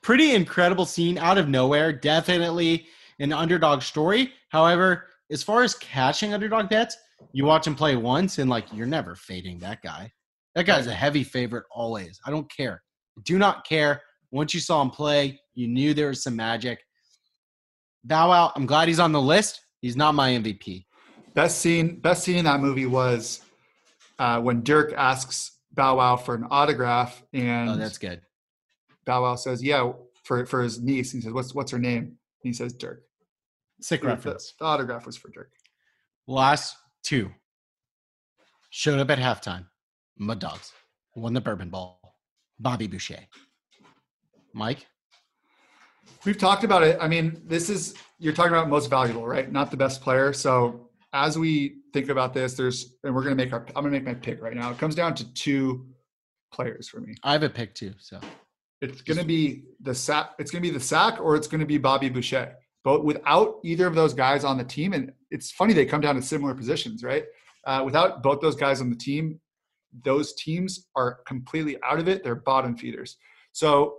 [0.02, 1.91] pretty incredible scene out of nowhere.
[1.91, 2.88] Definitely
[3.19, 4.34] an underdog story.
[4.50, 6.97] However, as far as catching underdog bets,
[7.34, 10.12] you watch him play once and like you're never fading that guy.
[10.56, 12.19] That guy's a heavy favorite always.
[12.26, 12.82] I don't care.
[13.23, 14.02] Do not care.
[14.32, 16.80] Once you saw him play, you knew there was some magic.
[18.04, 19.62] Bow Wow, I'm glad he's on the list.
[19.82, 20.86] He's not my MVP.
[21.34, 23.42] Best scene, best scene in that movie was
[24.20, 28.22] uh, when Dirk asks Bow Wow for an autograph, and Oh, that's good.
[29.06, 29.92] Bow Wow says, "Yeah,
[30.24, 33.04] for for his niece." He says, "What's what's her name?" And he says, "Dirk."
[33.82, 34.54] Sick The- reference.
[34.60, 35.52] The, autograph was for Dirk.
[36.26, 37.32] Last two
[38.72, 39.68] showed up at halftime.
[40.18, 40.72] Mud Dogs
[41.16, 42.00] won the Bourbon Bowl.
[42.60, 43.20] Bobby Boucher.
[44.58, 44.88] Mike,
[46.26, 46.98] We've talked about it.
[47.00, 49.52] I mean, this is you're talking about most valuable, right?
[49.52, 50.34] Not the best player.
[50.34, 53.65] So as we think about this, there's and we're gonna make our.
[53.76, 54.72] I'm gonna make my pick right now.
[54.72, 55.88] It comes down to two
[56.52, 57.15] players for me.
[57.24, 57.93] I have a pick too.
[58.00, 58.20] So
[58.82, 60.32] It's going to be the sack.
[60.39, 62.56] It's going to be the sack, or it's going to be Bobby Boucher.
[62.84, 66.15] But without either of those guys on the team, and it's funny they come down
[66.15, 67.26] to similar positions, right?
[67.65, 69.39] Uh, without both those guys on the team,
[70.04, 72.24] those teams are completely out of it.
[72.24, 73.17] They're bottom feeders.
[73.52, 73.96] So,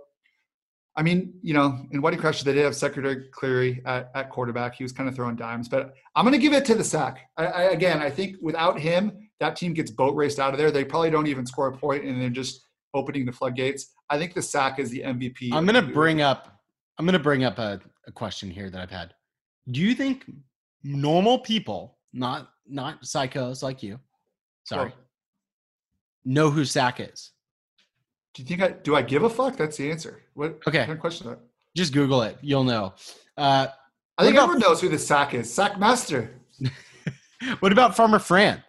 [0.99, 4.75] I mean, you know, in Whitey Crush, they did have Secretary Cleary at, at quarterback.
[4.75, 7.29] He was kind of throwing dimes, but I'm going to give it to the sack.
[7.37, 10.71] I, I, again, I think without him, that team gets boat raced out of there.
[10.71, 13.93] They probably don't even score a point, and they're just opening the floodgates.
[14.09, 15.53] I think the sack is the MVP.
[15.53, 16.59] I'm gonna bring up
[16.97, 19.13] I'm gonna bring up a, a question here that I've had.
[19.71, 20.29] Do you think
[20.83, 24.01] normal people, not not psychos like you,
[24.65, 24.97] sorry, Well,
[26.25, 27.31] know who Sack is?
[28.39, 28.95] Do you think I do?
[28.95, 29.57] I give a fuck?
[29.57, 30.21] That's the answer.
[30.33, 30.79] What Okay.
[30.79, 31.39] kind of question that?
[31.75, 32.37] Just Google it.
[32.41, 32.93] You'll know.
[33.37, 33.67] Uh,
[34.17, 35.53] I think about- everyone knows who the sack is.
[35.53, 36.31] Sack master.
[37.59, 38.63] what about Farmer Fran?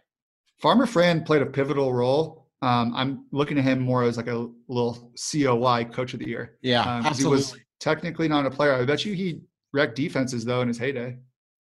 [0.60, 2.48] Farmer Fran played a pivotal role.
[2.62, 6.56] Um, I'm looking at him more as like a little COY coach of the year.
[6.62, 7.38] Yeah, Um, absolutely.
[7.38, 8.74] He was technically not a player.
[8.74, 11.16] I bet you he wrecked defenses though in his heyday.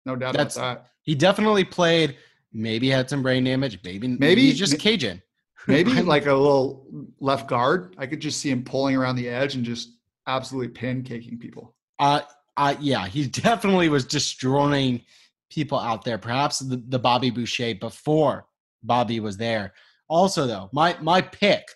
[0.06, 0.92] No doubt That's- about that.
[1.04, 2.16] he definitely played.
[2.54, 3.80] Maybe had some brain damage.
[3.84, 5.22] Maybe maybe, Maybe- he's just Cajun.
[5.68, 6.86] Maybe like a little
[7.20, 7.96] left guard.
[7.98, 9.90] I could just see him pulling around the edge and just
[10.28, 11.76] absolutely pancaking people.
[12.00, 12.22] Uh,
[12.58, 15.02] uh, yeah, he definitely was destroying
[15.50, 16.18] people out there.
[16.18, 18.46] Perhaps the, the Bobby Boucher before
[18.84, 19.74] Bobby was there.
[20.10, 21.68] Also, though, my my pick,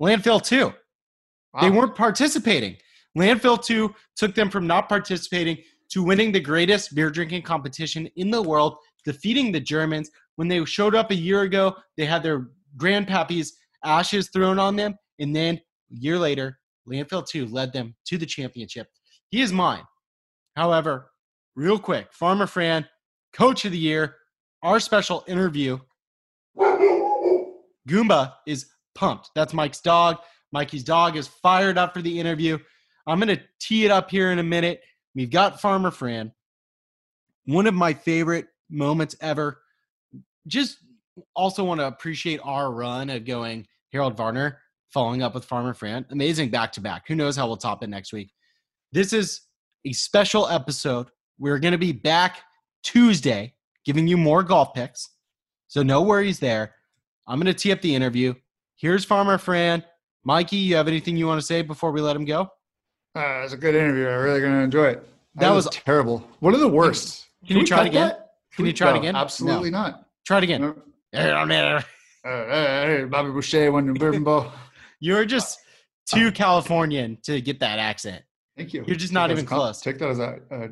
[0.00, 0.72] Landfill two.
[1.60, 2.76] They weren't participating.
[3.16, 5.58] Landfill two took them from not participating
[5.90, 10.10] to winning the greatest beer drinking competition in the world, defeating the Germans.
[10.36, 13.54] When they showed up a year ago, they had their grandpappy's
[13.84, 16.58] ashes thrown on them, and then a year later,
[16.88, 18.88] Landfill two led them to the championship.
[19.30, 19.84] He is mine.
[20.56, 21.10] However,
[21.54, 22.86] real quick, Farmer Fran,
[23.32, 24.16] Coach of the Year,
[24.62, 25.78] our special interview.
[27.88, 29.30] Goomba is pumped.
[29.34, 30.18] That's Mike's dog.
[30.52, 32.58] Mikey's dog is fired up for the interview.
[33.06, 34.82] I'm going to tee it up here in a minute.
[35.14, 36.32] We've got Farmer Fran.
[37.46, 39.62] One of my favorite moments ever.
[40.46, 40.76] Just
[41.34, 44.58] also want to appreciate our run of going Harold Varner,
[44.90, 46.04] following up with Farmer Fran.
[46.10, 47.04] Amazing back to back.
[47.08, 48.32] Who knows how we'll top it next week?
[48.92, 49.42] This is
[49.86, 51.08] a special episode.
[51.38, 52.40] We're going to be back
[52.82, 55.08] Tuesday giving you more golf picks.
[55.68, 56.74] So no worries there.
[57.26, 58.34] I'm going to tee up the interview.
[58.76, 59.84] Here's Farmer Fran.
[60.24, 62.48] Mikey, you have anything you want to say before we let him go?
[63.16, 64.08] Uh, it was a good interview.
[64.08, 65.08] I'm really going to enjoy it.
[65.36, 66.18] That was- terrible.
[66.40, 67.26] One of the worst?
[67.46, 68.08] Can you try it again?
[68.08, 68.34] that?
[68.52, 69.16] Can you try it again?
[69.16, 70.06] Absolutely not.
[70.26, 70.60] Try it again.
[70.60, 70.76] No.
[71.14, 74.50] Uh, uh, Bobby Boucher won the Bourbon Bowl.
[75.00, 75.58] You're just
[76.06, 78.22] too Californian to get that accent.
[78.56, 78.84] Thank you.
[78.86, 79.80] You're just Take not even com- close.
[79.80, 80.68] Take that as a, a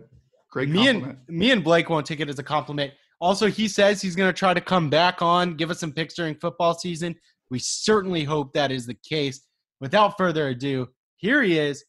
[0.50, 1.18] Great me compliment.
[1.28, 2.92] and me and Blake won't take it as a compliment.
[3.20, 6.14] Also, he says he's going to try to come back on, give us some picks
[6.14, 7.14] during football season.
[7.50, 9.40] We certainly hope that is the case.
[9.80, 11.84] Without further ado, here he is,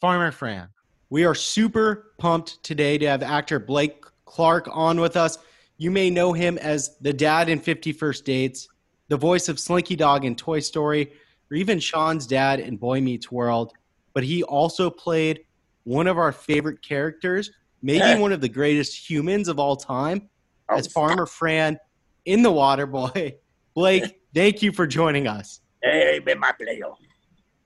[0.00, 0.68] Farmer Fran.
[1.10, 5.38] We are super pumped today to have actor Blake Clark on with us.
[5.80, 8.68] You may know him as the dad in 50 First Dates,
[9.08, 11.10] the voice of Slinky Dog in Toy Story,
[11.50, 13.72] or even Sean's dad in Boy Meets World.
[14.12, 15.40] But he also played
[15.84, 20.28] one of our favorite characters, maybe one of the greatest humans of all time,
[20.68, 21.78] as Farmer Fran
[22.26, 23.36] in The Water Boy.
[23.74, 25.62] Blake, thank you for joining us.
[25.82, 26.90] Hey, been my player.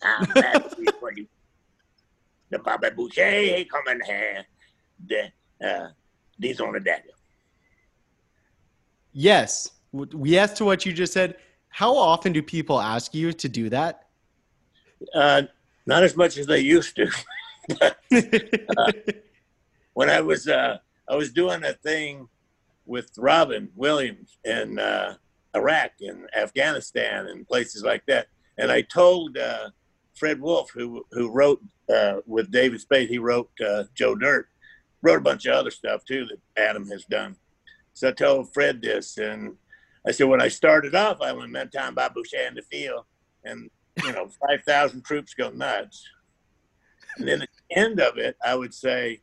[0.04, 1.26] I'm glad to be for you.
[2.50, 4.46] The Baba Boucher coming here.
[5.04, 5.32] The
[5.66, 5.88] uh
[6.38, 7.08] these on the daddy.
[9.14, 11.36] Yes, yes to what you just said.
[11.68, 14.08] How often do people ask you to do that?
[15.14, 15.42] Uh
[15.86, 17.10] not as much as they used to.
[19.94, 22.28] when I was uh I was doing a thing
[22.86, 25.14] with Robin Williams in uh
[25.54, 28.26] Iraq and Afghanistan and places like that.
[28.58, 29.70] And I told uh
[30.14, 31.60] Fred Wolf, who who wrote
[31.92, 34.48] uh, with David Spade, he wrote uh, Joe Dirt,
[35.02, 37.36] wrote a bunch of other stuff too that Adam has done.
[37.94, 39.54] So I told Fred this, and
[40.06, 43.04] I said when I started off, I went met time by Boucher in the field,
[43.44, 43.70] and
[44.04, 46.04] you know five thousand troops go nuts.
[47.16, 49.22] And then at the end of it, I would say,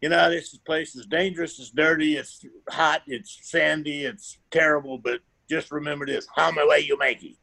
[0.00, 5.20] you know, this place is dangerous, it's dirty, it's hot, it's sandy, it's terrible, but
[5.48, 7.36] just remember this: how my way you make it.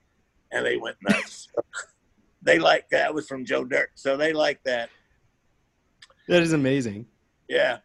[0.51, 1.47] And they went nuts.
[2.41, 4.89] they like that was from Joe Dirt, so they like that.
[6.27, 7.05] that is amazing.
[7.47, 7.77] Yeah,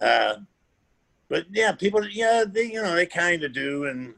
[0.00, 0.36] uh,
[1.28, 3.84] but yeah, people, yeah, they you know they kind of do.
[3.84, 4.14] And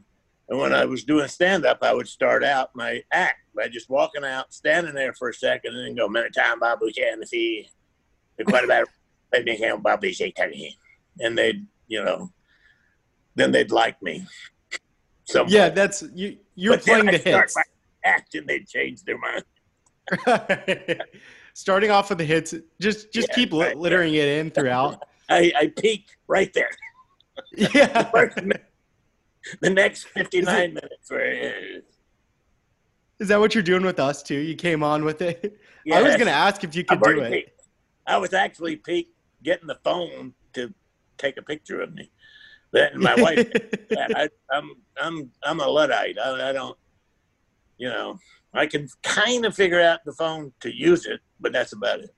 [0.49, 0.91] and when I mm-hmm.
[0.91, 4.95] was doing stand up, I would start out my act by just walking out, standing
[4.95, 7.69] there for a second, and then go many time Babu and see
[8.47, 8.87] quite about
[9.31, 10.11] maybe him Babu
[11.19, 12.31] and they'd you know
[13.35, 14.25] then they'd like me.
[15.25, 16.37] So Yeah, that's you.
[16.55, 17.55] You're playing the hits.
[18.03, 19.43] act and they'd change their mind.
[21.53, 25.01] Starting off with the hits, just just Yeah, keep right, littering it in throughout.
[25.29, 26.69] I, I peaked right there.
[27.51, 28.11] Yeah.
[29.59, 31.19] The next 59 minutes were
[33.19, 34.37] Is that what you're doing with us too?
[34.37, 35.59] You came on with it.
[35.91, 37.31] I was going to ask if you could do it.
[37.31, 37.61] peaked.
[38.05, 40.71] I was actually peaked getting the phone to
[41.17, 42.11] take a picture of me.
[42.71, 43.51] Then my wife,
[43.97, 46.17] I, I'm I'm I'm a luddite.
[46.17, 46.77] I, I don't,
[47.77, 48.17] you know,
[48.53, 52.15] I can kind of figure out the phone to use it, but that's about it.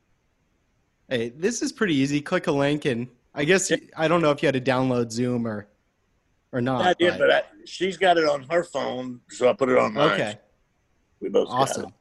[1.09, 2.21] Hey, this is pretty easy.
[2.21, 5.47] Click a link, and I guess I don't know if you had to download Zoom
[5.47, 5.67] or
[6.51, 6.85] or not.
[6.85, 9.93] I did, but I, she's got it on her phone, so I put it on
[9.93, 10.11] mine.
[10.11, 10.39] okay,
[11.19, 11.61] we both got it.
[11.61, 11.93] awesome.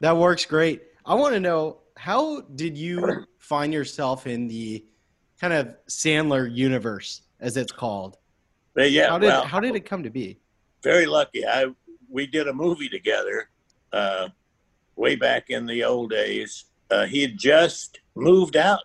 [0.00, 0.82] That works great.
[1.06, 4.84] I want to know how did you find yourself in the
[5.40, 8.18] kind of Sandler universe, as it's called?
[8.74, 10.38] But yeah, how did well, how did it come to be?
[10.82, 11.46] very lucky.
[11.46, 11.66] I
[12.08, 13.48] we did a movie together
[13.92, 14.28] uh,
[14.96, 16.66] way back in the old days.
[16.90, 18.80] Uh, he had just moved out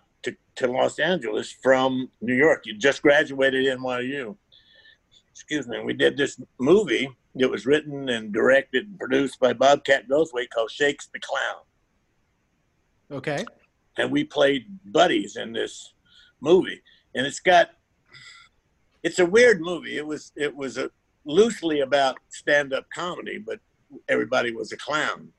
[0.58, 2.66] to, Los Angeles from New York.
[2.66, 4.36] You just graduated NYU.
[5.32, 5.80] Excuse me.
[5.84, 7.10] We did this movie.
[7.36, 11.62] It was written and directed and produced by Bobcat Goldthwait called Shakes the Clown.
[13.10, 13.46] Okay.
[13.98, 15.94] and we played buddies in this
[16.42, 16.82] movie
[17.16, 17.70] and it's got
[19.02, 20.90] it's a weird movie it was it was a
[21.24, 23.60] loosely about stand-up comedy but
[24.10, 25.30] everybody was a clown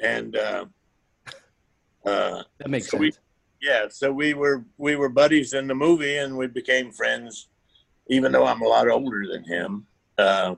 [0.00, 0.64] and uh
[2.06, 3.00] uh That makes So sense.
[3.00, 3.12] we-
[3.64, 7.48] yeah so we were we were buddies in the movie and we became friends
[8.08, 9.86] even though i'm a lot older than him
[10.18, 10.54] uh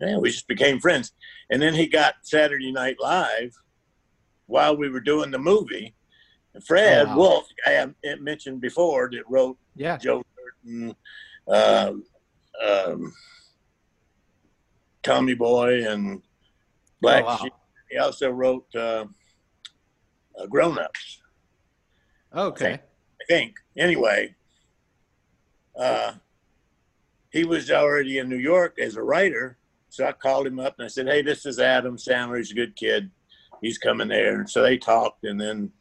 [0.00, 1.12] yeah we just became friends
[1.50, 3.52] and then he got saturday night live
[4.46, 5.94] while we were doing the movie
[6.66, 7.16] fred Oh, wow.
[7.16, 7.86] wolf i
[8.20, 9.96] mentioned before that wrote yeah.
[9.96, 10.22] joe
[10.64, 10.94] Burton,
[11.48, 12.04] um,
[12.62, 13.12] um,
[15.02, 16.20] tommy boy and
[17.00, 17.36] black Oh, wow.
[17.42, 17.52] sheep
[17.90, 19.04] he also wrote uh,
[20.38, 21.21] uh, grown ups
[22.34, 22.74] Okay.
[22.74, 23.56] I think.
[23.76, 24.34] Anyway,
[25.78, 26.12] uh,
[27.30, 30.84] he was already in New York as a writer, so I called him up and
[30.84, 32.38] I said, "Hey, this is Adam Sandler.
[32.38, 33.10] He's a good kid.
[33.60, 35.72] He's coming there." And so they talked, and then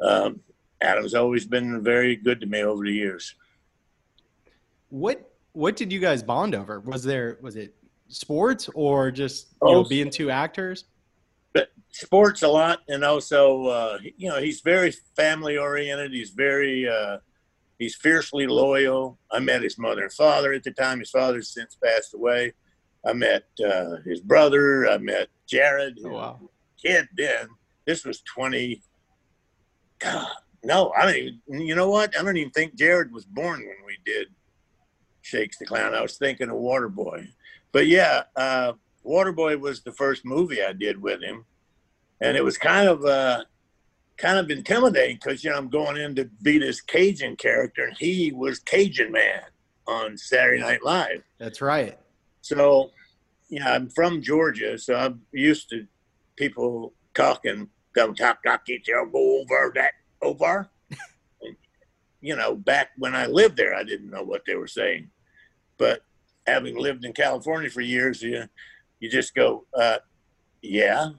[0.00, 0.40] um,
[0.80, 3.34] Adam's always been very good to me over the years.
[4.90, 6.80] What what did you guys bond over?
[6.80, 7.74] Was there was it
[8.08, 10.84] sports or just you know, being two actors?
[11.54, 16.12] But sports a lot, and also, uh, you know, he's very family oriented.
[16.12, 17.18] He's very uh,
[17.78, 19.18] he's fiercely loyal.
[19.30, 20.98] I met his mother and father at the time.
[20.98, 22.52] His father's since passed away.
[23.06, 24.88] I met uh, his brother.
[24.88, 26.40] I met Jared, Oh, wow.
[26.82, 27.48] kid then.
[27.86, 28.82] This was 20,
[29.98, 30.26] God,
[30.64, 31.66] no, I don't even.
[31.66, 32.18] You know what?
[32.18, 34.28] I don't even think Jared was born when we did
[35.20, 35.94] Shakes the Clown.
[35.94, 37.28] I was thinking of Waterboy,
[37.72, 38.72] but yeah, uh,
[39.04, 41.44] Waterboy was the first movie I did with him,
[42.20, 43.44] and it was kind of uh,
[44.16, 47.96] kind of intimidating because you know I'm going in to be this Cajun character, and
[47.98, 49.42] he was Cajun Man
[49.86, 51.22] on Saturday Night Live.
[51.38, 51.98] That's right.
[52.40, 52.90] So,
[53.48, 55.86] yeah, I'm from Georgia, so I'm used to
[56.36, 60.70] people talking, come talk, talk, get your go over that over.
[61.42, 61.56] And,
[62.20, 65.10] you know, back when I lived there, I didn't know what they were saying,
[65.76, 66.00] but
[66.46, 68.44] having lived in California for years, you
[69.00, 69.98] you just go, uh,
[70.62, 71.10] yeah,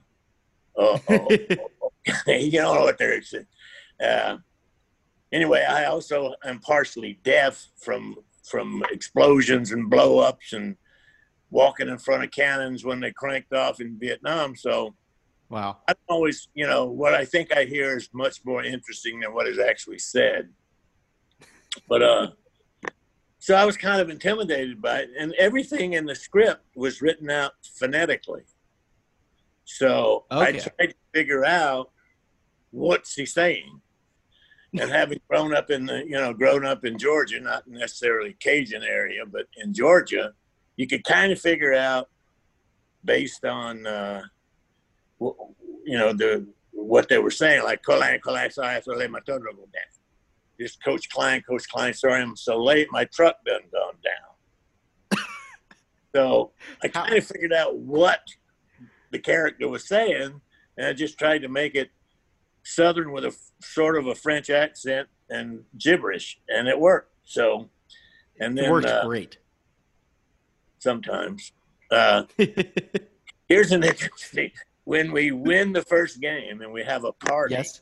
[0.78, 1.28] uh, oh,
[2.26, 3.46] you don't know what they're saying.
[4.02, 4.36] Uh,
[5.32, 10.76] anyway, I also am partially deaf from from explosions and blow-ups and
[11.50, 14.54] walking in front of cannons when they cranked off in Vietnam.
[14.54, 14.94] So
[15.48, 15.78] wow.
[15.88, 19.48] I always, you know, what I think I hear is much more interesting than what
[19.48, 20.48] is actually said.
[21.88, 22.30] But uh,
[23.46, 27.30] so I was kind of intimidated by it, and everything in the script was written
[27.30, 28.42] out phonetically.
[29.64, 31.92] So I tried to figure out
[32.72, 33.80] what's he saying.
[34.76, 38.82] And having grown up in the, you know, grown up in Georgia, not necessarily Cajun
[38.82, 40.32] area, but in Georgia,
[40.74, 42.08] you could kind of figure out
[43.04, 44.22] based on, uh,
[45.20, 49.08] you know, the what they were saying, like Colan, Colan, sorry, I have to let
[49.08, 50.05] my total go down.
[50.60, 52.88] Just Coach Klein, Coach Klein, sorry I'm so late.
[52.90, 55.24] My truck done gone down.
[56.14, 58.20] so I kind of figured out what
[59.10, 60.40] the character was saying,
[60.76, 61.90] and I just tried to make it
[62.64, 67.12] southern with a sort of a French accent and gibberish, and it worked.
[67.24, 67.68] So,
[68.40, 69.38] and It then works uh, great.
[70.78, 71.52] sometimes.
[71.90, 72.24] Uh,
[73.48, 74.50] here's an interesting: thing.
[74.84, 77.80] when we win the first game and we have a party, yes.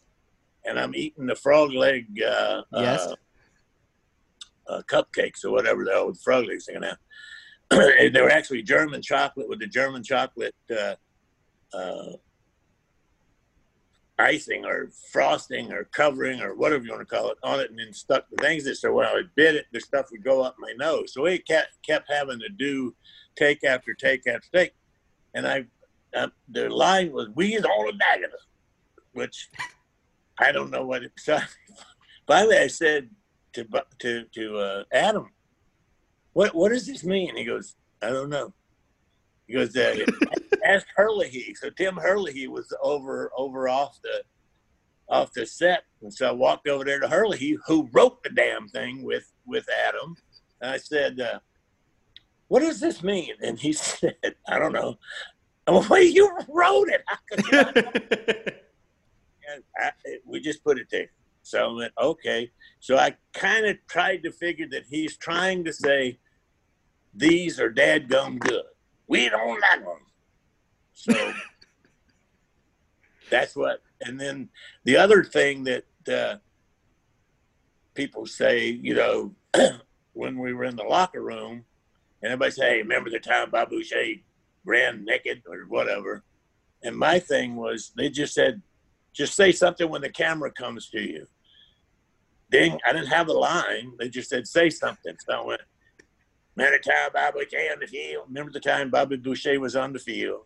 [0.65, 3.07] And I'm eating the frog leg uh, Yes.
[3.07, 3.15] uh,
[4.67, 6.97] uh, cupcakes or whatever the old frog legs thing now.
[7.71, 10.95] and they were actually German chocolate with the German chocolate uh,
[11.77, 12.13] uh,
[14.19, 17.79] icing or frosting or covering or whatever you want to call it on it, and
[17.79, 20.43] then stuck the things that so when I would bit it, the stuff would go
[20.43, 21.13] up my nose.
[21.13, 22.95] So we kept kept having to do
[23.37, 24.73] take after take after take,
[25.35, 25.65] and I
[26.17, 28.39] uh, the line was "We is all a negative,"
[29.13, 29.49] which
[30.39, 31.13] I don't know what it.
[31.17, 31.39] So
[32.27, 33.11] finally, I said
[33.55, 33.67] to
[34.01, 35.31] to to uh, Adam,
[36.33, 38.53] "What what does this mean?" He goes, "I don't know."
[39.47, 39.95] He goes, uh,
[40.65, 44.23] "Ask Herlihy." So Tim Herlihy was over over off the
[45.09, 48.69] off the set, and so I walked over there to Herlihy, who wrote the damn
[48.69, 50.17] thing with with Adam,
[50.61, 51.39] and I said, uh,
[52.49, 54.17] "What does this mean?" And he said,
[54.49, 54.99] "I don't know."
[55.67, 57.03] I'm well, you wrote it.
[57.07, 59.34] How could you not and
[59.79, 59.91] I,
[60.25, 61.11] we just put it there.
[61.43, 62.51] So I went, okay.
[62.81, 66.19] So I kind of tried to figure that he's trying to say,
[67.15, 68.65] these are dadgum good.
[69.07, 69.99] We don't like them.
[70.95, 71.33] So
[73.31, 73.83] that's what.
[74.01, 74.49] And then
[74.85, 76.37] the other thing that uh,
[77.95, 79.35] people say, you know,
[80.15, 81.65] when we were in the locker room,
[82.23, 84.15] and everybody say, hey, remember the time Bob Boucher
[84.65, 86.25] ran naked or whatever?
[86.83, 88.63] And my thing was, they just said,
[89.15, 91.27] just say something when the camera comes to you.
[92.51, 93.93] Ding, I didn't have a line.
[93.99, 95.15] They just said, say something.
[95.27, 95.61] So I went,
[96.57, 98.25] remember the time Bobby Boucher on the field?
[98.29, 100.43] Remember the time Bobby Boucher was on the field?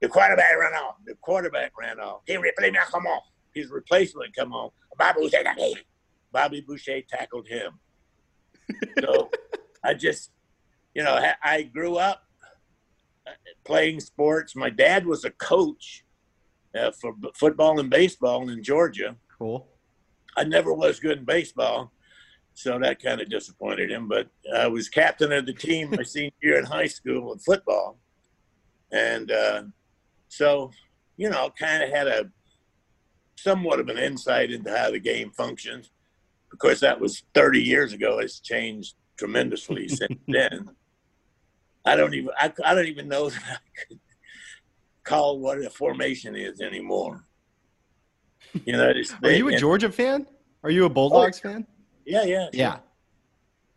[0.00, 0.96] The quarterback ran off.
[1.06, 2.22] The quarterback ran off.
[2.26, 3.20] He replaced me, come on.
[3.54, 4.70] His replacement come on.
[4.98, 5.44] Bobby Boucher.
[6.32, 7.78] Bobby Boucher tackled him.
[9.00, 9.30] So
[9.84, 10.30] I just,
[10.94, 12.22] you know, I- grew up
[13.64, 14.54] playing sports.
[14.56, 16.03] My dad was a coach
[16.78, 19.16] uh, for b- football and baseball in Georgia.
[19.38, 19.68] cool.
[20.36, 21.92] I never was good in baseball,
[22.54, 24.08] so that kind of disappointed him.
[24.08, 27.98] But I was captain of the team my senior year in high school in football,
[28.90, 29.62] and uh,
[30.28, 30.70] so
[31.16, 32.30] you know, kind of had a
[33.36, 35.90] somewhat of an insight into how the game functions.
[36.52, 38.18] Of course, that was 30 years ago.
[38.18, 40.70] It's changed tremendously since then.
[41.84, 44.00] I don't even I, I don't even know that I could
[45.04, 47.24] call what a formation is anymore.
[48.64, 50.26] You know, it's, Are you a Georgia fan?
[50.62, 51.66] Are you a Bulldogs oh, fan?
[52.04, 52.78] Yeah, yeah, Yeah.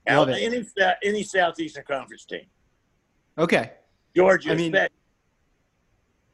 [0.06, 0.30] Al- Love.
[0.38, 2.46] Any Sou- any Southeastern Conference team,
[3.38, 3.74] Okay.
[4.16, 4.76] Georgia, I mean-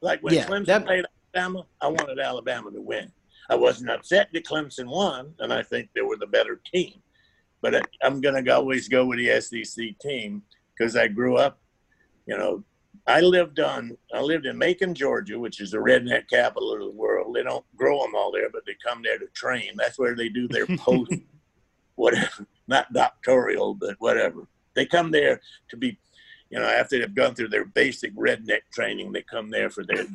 [0.00, 3.10] like when Yeah, Clemson that- played Alabama, I wanted Alabama to win.
[3.50, 7.02] I wasn't upset that Clemson won, and I think they were the better team.
[7.60, 10.42] But I, I'm going to always go with the SEC team
[10.76, 11.58] because I grew up,
[12.26, 12.62] you know,
[13.06, 16.90] I lived on I lived in Macon, Georgia, which is the redneck capital of the
[16.90, 17.34] world.
[17.34, 19.72] They don't grow them all there, but they come there to train.
[19.76, 21.12] That's where they do their post,
[21.96, 24.46] whatever, not doctoral, but whatever.
[24.74, 25.98] They come there to be,
[26.50, 30.06] you know, after they've gone through their basic redneck training, they come there for their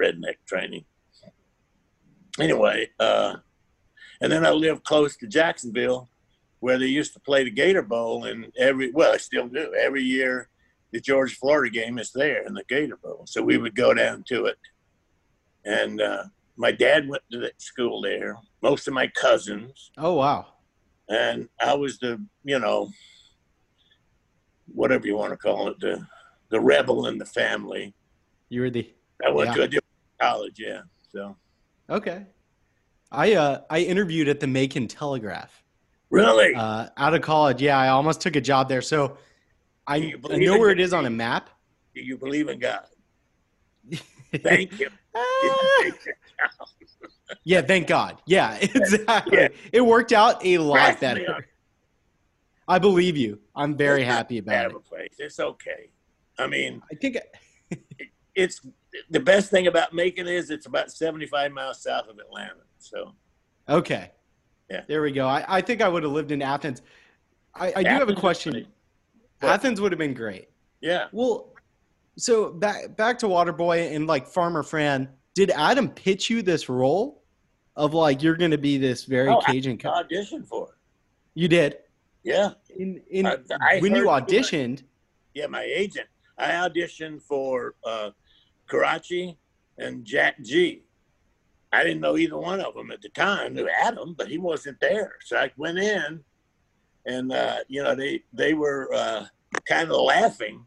[0.00, 0.84] redneck training.
[2.38, 3.36] Anyway, uh,
[4.20, 6.08] and then I lived close to Jacksonville,
[6.60, 10.02] where they used to play the Gator Bowl, and every well, I still do every
[10.02, 10.48] year
[10.92, 13.24] the Georgia Florida game is there in the Gator Bowl.
[13.26, 14.56] So we would go down to it.
[15.64, 16.24] And uh,
[16.56, 19.90] my dad went to that school there, most of my cousins.
[19.98, 20.46] Oh wow.
[21.08, 22.90] And I was the, you know,
[24.66, 26.04] whatever you want to call it, the
[26.50, 27.94] the rebel in the family.
[28.48, 28.92] You were the
[29.24, 29.54] I went Yeah.
[29.54, 29.84] to a different
[30.20, 30.82] college, yeah.
[31.12, 31.36] So
[31.90, 32.26] Okay.
[33.10, 35.62] I uh I interviewed at the Macon Telegraph.
[36.10, 37.60] really, Uh out of college.
[37.62, 38.82] Yeah, I almost took a job there.
[38.82, 39.18] So
[39.86, 41.50] I, I know where it is on a map.
[41.94, 42.86] do you believe in God?
[44.42, 44.88] Thank you.
[45.14, 45.82] Ah.
[47.44, 48.20] yeah, thank God.
[48.26, 49.38] Yeah, exactly.
[49.38, 49.48] Yeah.
[49.72, 51.46] It worked out a lot me better.
[52.68, 53.38] I believe you.
[53.54, 54.84] I'm very It's happy about it.
[54.84, 55.14] place.
[55.18, 55.90] It's okay.
[56.38, 57.16] I mean, I think
[58.34, 58.60] it's
[59.10, 62.64] the best thing about Macon is it's about 75 miles south of Atlanta.
[62.78, 63.14] So
[63.68, 64.10] okay.
[64.70, 64.82] Yeah.
[64.88, 65.26] There we go.
[65.26, 66.82] I, I think I would have lived in Athens.
[67.54, 68.66] I, I do have a Athens question.
[69.40, 69.52] What?
[69.52, 70.48] Athens would have been great.
[70.80, 71.52] yeah, Well,
[72.18, 75.08] so back back to Waterboy and like Farmer Fran.
[75.34, 77.22] Did Adam pitch you this role
[77.76, 79.76] of like you're going to be this very Oh, I- Cajun?
[79.78, 80.74] Co- audition for it.
[81.34, 81.76] you did.
[82.22, 84.82] Yeah, In in I- I when you auditioned,
[85.34, 85.46] yeah.
[85.46, 86.08] My agent.
[86.38, 88.10] I auditioned for uh,
[88.68, 89.36] Coraci
[89.78, 90.82] and Jack G.
[91.72, 93.46] I didn't know either one of them at the time.
[93.46, 95.16] I Knew Adam, but he wasn't there.
[95.24, 96.24] So I went in,
[97.06, 99.26] and uh, you know they they were uh,
[99.66, 100.66] kind of laughing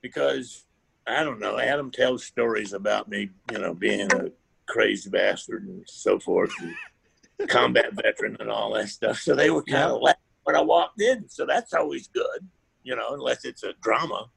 [0.00, 0.64] because
[1.06, 1.58] I don't know.
[1.58, 4.30] Adam tells stories about me, you know, being a
[4.66, 9.18] crazy bastard and so forth, and combat veteran and all that stuff.
[9.18, 11.28] So they were kind of laughing when I walked in.
[11.28, 12.48] So that's always good,
[12.84, 14.30] you know, unless it's a drama.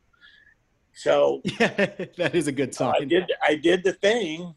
[0.93, 1.67] So yeah,
[2.17, 3.07] that is a good so I sign.
[3.09, 4.55] did I did the thing,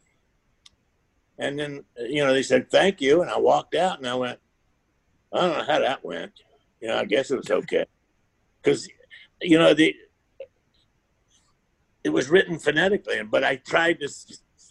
[1.39, 4.39] and then you know they said thank you, and I walked out, and I went,
[5.33, 6.33] I don't know how that went.
[6.81, 7.85] You know, I guess it was okay,
[8.63, 8.89] because
[9.41, 9.95] you know the
[12.05, 14.09] it was written phonetically, but I tried to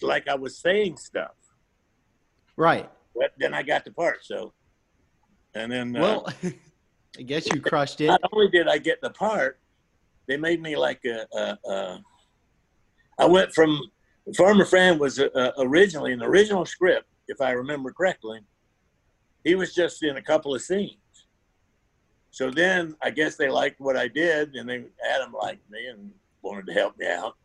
[0.01, 1.31] like I was saying stuff.
[2.55, 2.89] Right.
[3.15, 4.53] But then I got the part, so
[5.53, 6.27] and then uh, Well,
[7.17, 8.07] I guess you crushed it.
[8.07, 9.59] not only did I get the part,
[10.27, 11.25] they made me like a.
[11.35, 12.03] a, a
[13.19, 13.81] I went from
[14.35, 18.39] Farmer Fran was uh, originally an original script, if I remember correctly.
[19.43, 20.97] He was just in a couple of scenes.
[22.31, 26.11] So then I guess they liked what I did, and they Adam liked me and
[26.41, 27.35] wanted to help me out.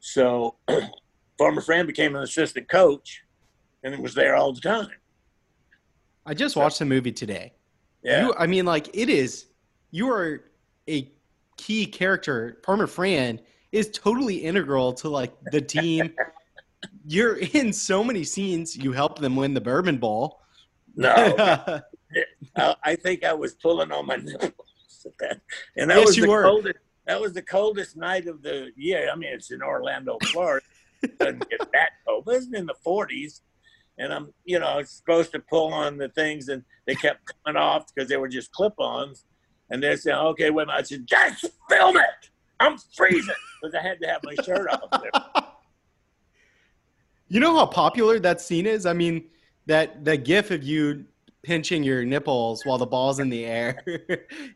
[0.00, 0.56] So
[1.38, 3.22] Farmer Fran became an assistant coach,
[3.82, 4.90] and it was there all the time.
[6.26, 7.54] I just watched the movie today.
[8.02, 9.46] Yeah, You, I mean, like it is.
[9.90, 10.44] You are
[10.88, 11.10] a
[11.56, 12.60] key character.
[12.64, 13.40] Farmer Fran
[13.72, 16.12] is totally integral to like the team.
[17.06, 18.76] You're in so many scenes.
[18.76, 20.39] You help them win the Bourbon Bowl.
[20.96, 21.80] No,
[22.56, 24.52] I, I think I was pulling on my nipples.
[25.06, 25.40] at that.
[25.76, 26.42] And that Yes, was the were.
[26.42, 26.78] coldest.
[27.06, 29.08] That was the coldest night of the year.
[29.12, 30.64] I mean, it's in Orlando, Florida.
[31.02, 32.24] It doesn't get that cold.
[32.26, 33.40] But it's in the 40s,
[33.98, 37.86] and I'm, you know, supposed to pull on the things, and they kept coming off
[37.92, 39.24] because they were just clip-ons.
[39.70, 42.30] And they're saying, "Okay, wait a minute." I said, "Just film it.
[42.60, 45.10] I'm freezing because I had to have my shirt off." There.
[47.28, 48.84] you know how popular that scene is?
[48.86, 49.30] I mean,
[49.70, 51.04] that the gif of you
[51.42, 53.80] pinching your nipples while the ball's in the air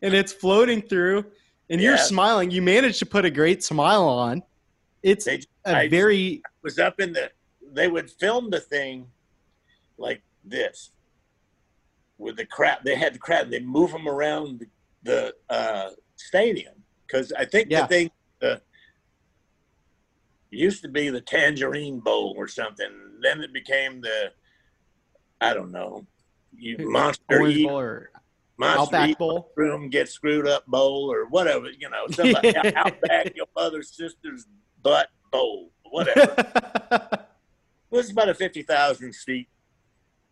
[0.03, 1.25] and it's floating through
[1.71, 2.51] and you're smiling.
[2.51, 4.43] You managed to put a great smile on.
[5.05, 7.31] It's They a I- very was up in the
[7.73, 9.07] they would film the thing
[9.99, 10.91] like this
[12.19, 14.67] with the crowd they had the crowd they move them around the,
[15.49, 16.75] the uh, stadium
[17.07, 17.83] because i think Yeah.
[17.83, 18.11] the thing
[18.41, 18.61] the
[20.51, 22.91] used to be the tangerine bowl or something
[23.23, 24.31] then it became the
[25.45, 26.07] i don't know
[26.57, 28.11] you monster Orange eat Bowl or
[28.57, 29.53] monster Bowl.
[29.57, 34.47] room get screwed up bowl or whatever you know somebody outback your mother's sister's
[34.83, 36.35] butt bowl whatever
[37.95, 39.49] it was about a 50,000 seat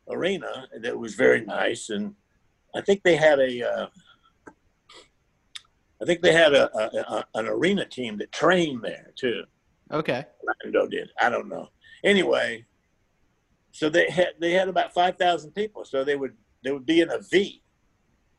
[0.09, 1.91] arena that was very nice.
[1.91, 2.15] And
[2.75, 3.87] I think they had a, uh,
[6.01, 9.45] I think they had a, a, a an arena team that trained there too.
[9.93, 10.25] okay.
[10.65, 11.11] Orlando did.
[11.21, 11.69] I don't know.
[12.03, 12.67] Anyway,
[13.73, 15.85] so they had they had about 5,000 people.
[15.85, 17.63] So they would they would be in a V.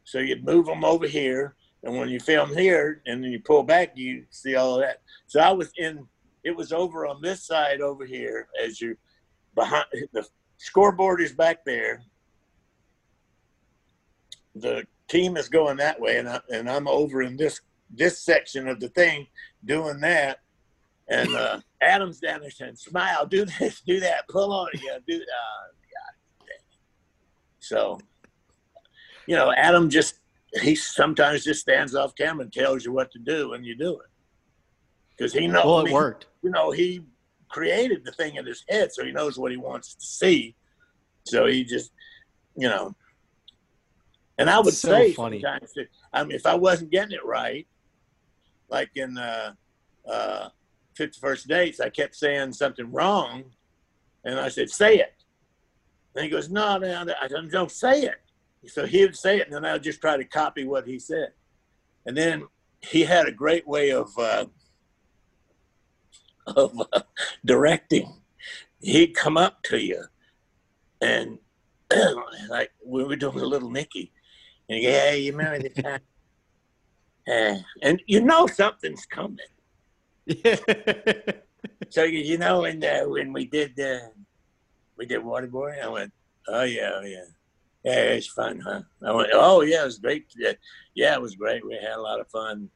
[0.06, 3.64] So you'd move them over here, And when you film here and then you pull
[3.64, 5.02] back, you see all of that.
[5.28, 6.08] So I was in.
[6.44, 8.98] It was over on this side over here as you
[9.56, 10.28] behind the
[10.58, 12.04] scoreboard is back there.
[14.56, 17.60] The team is going that way, and I, and I'm over in this
[17.90, 19.28] this section of the thing
[19.66, 20.40] doing that.
[21.14, 24.98] And uh, Adam's down there saying, "Smile, do this, do that, pull on it, yeah,
[25.08, 26.50] do that." Uh, God.
[27.60, 28.00] So,
[29.28, 30.16] you know, Adam just
[30.62, 33.92] he sometimes just stands off camera and tells you what to do, and you do
[33.92, 34.10] it
[35.16, 35.66] because he knows.
[35.66, 36.26] Well, it he- worked.
[36.42, 37.06] you know, he
[37.50, 40.56] created the thing in his head, so he knows what he wants to see.
[41.26, 41.92] So he just,
[42.58, 42.96] you know,
[44.40, 45.40] and I would So say funny.
[45.42, 47.68] sometimes, that, I mean, if I wasn't getting it right,
[48.70, 49.54] like in uh,
[50.10, 50.50] uh,
[50.96, 53.44] 50 First Dates, I kept saying something wrong,
[54.24, 55.14] and I said, "Say it."
[56.16, 58.22] And he goes, "No, no, no, I don't, don't say it."
[58.68, 61.00] So he would say it, and then I would just try to copy what he
[61.00, 61.34] said.
[62.06, 62.48] And then
[62.82, 64.18] he had a great way of.
[64.18, 64.46] Uh,
[66.58, 67.02] of uh,
[67.46, 68.14] directing.
[68.82, 70.04] He'd come up to you
[71.04, 71.38] and
[72.50, 74.12] like we were doing a little Nicky,
[74.70, 76.00] and go, hey, you remember the time?
[77.82, 79.38] And you know something's coming.
[81.90, 84.10] So you know when uh, when we did uh,
[84.98, 86.12] we did Waterboy, I went,
[86.48, 87.26] oh yeah, oh yeah,
[87.84, 88.82] yeah, it's fun, huh?
[89.06, 90.26] I went, oh yeah, it was great.
[90.96, 91.66] Yeah, it was great.
[91.66, 92.70] We had a lot of fun,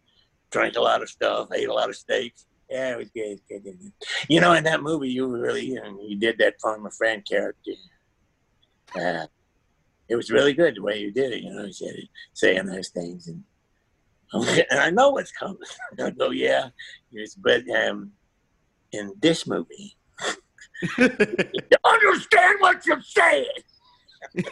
[0.52, 2.46] drank a lot of stuff, ate a lot of steaks.
[2.70, 3.30] Yeah, it was good.
[3.32, 3.92] was good, good.
[4.28, 7.72] You know, in that movie, you really you, know, you did that Farmer Fran character.
[8.96, 9.26] Uh,
[10.10, 11.42] it was really good the way you did it.
[11.42, 11.96] You know, you said
[12.34, 13.44] saying those things, and
[14.34, 15.58] and I know what's coming.
[16.04, 16.70] I go, yeah,
[17.12, 18.12] yes, but um,
[18.92, 19.96] in this movie,
[20.98, 21.10] you
[21.86, 23.48] understand what you're saying.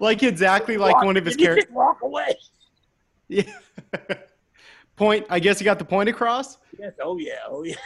[0.00, 1.70] like exactly like Walk- one of his characters.
[1.72, 2.34] walk away.
[3.28, 3.42] Yeah.
[4.96, 5.26] point.
[5.30, 6.58] I guess he got the point across.
[6.78, 6.92] Yes.
[7.02, 7.38] Oh yeah.
[7.48, 7.76] Oh yeah.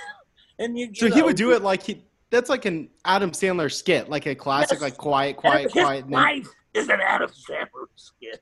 [0.59, 0.91] And you.
[0.95, 2.03] So you he would do it like he.
[2.31, 6.05] That's like an Adam Sandler skit, like a classic, like quiet, quiet, His quiet.
[6.05, 8.41] then- life is an Adam Sandler skit.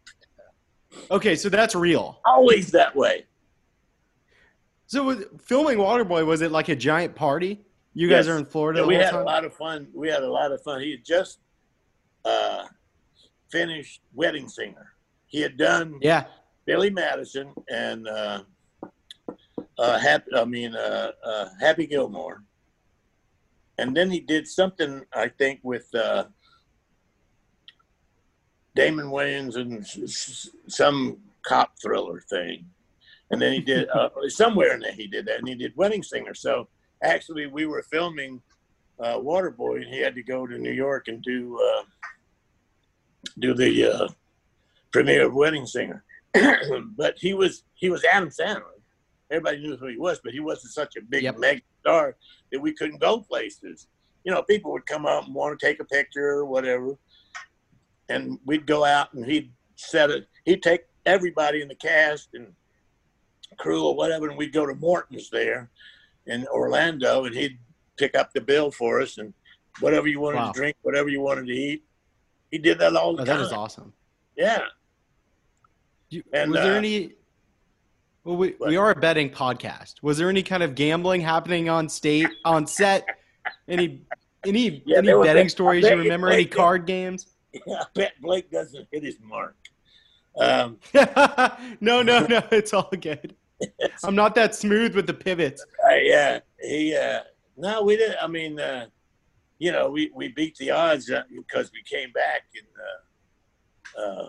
[1.10, 2.20] Okay, so that's real.
[2.24, 3.26] Always that way.
[4.86, 7.64] So with filming Waterboy, was it like a giant party?
[7.94, 8.34] You guys Yes.
[8.34, 9.88] are in Florida Yeah, we had a lot of fun.
[9.94, 10.80] We had a lot of fun.
[10.80, 11.38] He had just
[12.24, 12.64] uh,
[13.50, 14.92] finished Wedding Singer.
[15.26, 16.24] He had done Yeah,
[16.66, 18.42] Billy Madison and uh,
[19.78, 22.44] uh, Happy, I mean uh, uh, Happy Gilmore,
[23.78, 26.24] and then he did something I think with uh,
[28.74, 29.86] Damon Wayans and
[30.68, 32.64] some cop thriller thing,
[33.30, 36.02] and then he did uh, somewhere in there he did that, and he did Wedding
[36.02, 36.34] Singer.
[36.34, 36.68] So
[37.02, 38.40] actually, we were filming
[39.00, 41.82] uh, Waterboy, and he had to go to New York and do uh,
[43.38, 44.08] do the uh,
[44.92, 46.04] premiere of Wedding Singer.
[46.96, 48.62] but he was he was Adam Sandler.
[49.30, 51.38] Everybody knew who he was, but he wasn't such a big Yep.
[51.38, 52.16] mega star
[52.50, 53.88] that we couldn't go places.
[54.24, 56.96] You know, people would come up and want to take a picture or whatever,
[58.12, 60.26] and we'd go out and he'd set it.
[60.44, 62.52] He'd take everybody in the cast and
[63.58, 65.70] crew or whatever, and we'd go to Morton's there
[66.26, 67.58] in Orlando, and he'd
[67.96, 69.32] pick up the bill for us and
[69.80, 70.52] whatever you wanted Wow.
[70.52, 71.84] to drink, whatever you wanted to eat.
[72.50, 73.38] He did that all the oh, time.
[73.38, 73.92] that is awesome.
[74.36, 74.62] Yeah.
[76.10, 77.14] You, And, was there uh, any?
[78.24, 79.94] Well, we, we are a betting podcast.
[80.02, 83.06] Was there any kind of gambling happening on state on set?
[83.66, 84.02] Any
[84.46, 86.28] any Yeah, any was betting stories you remember?
[86.30, 87.26] Any card games?
[87.54, 89.56] I bet Blake doesn't hit his mark.
[90.38, 90.78] Um,
[91.80, 92.42] no, no, no.
[92.50, 93.34] It's all good.
[94.04, 95.64] I'm not that smooth with the pivots.
[95.90, 96.96] uh, yeah, he.
[96.96, 97.20] Uh,
[97.56, 98.16] no, we didn't.
[98.20, 98.86] I mean, uh,
[99.58, 102.66] you know, we, we beat the odds uh, because we came back and
[103.96, 104.28] uh, uh,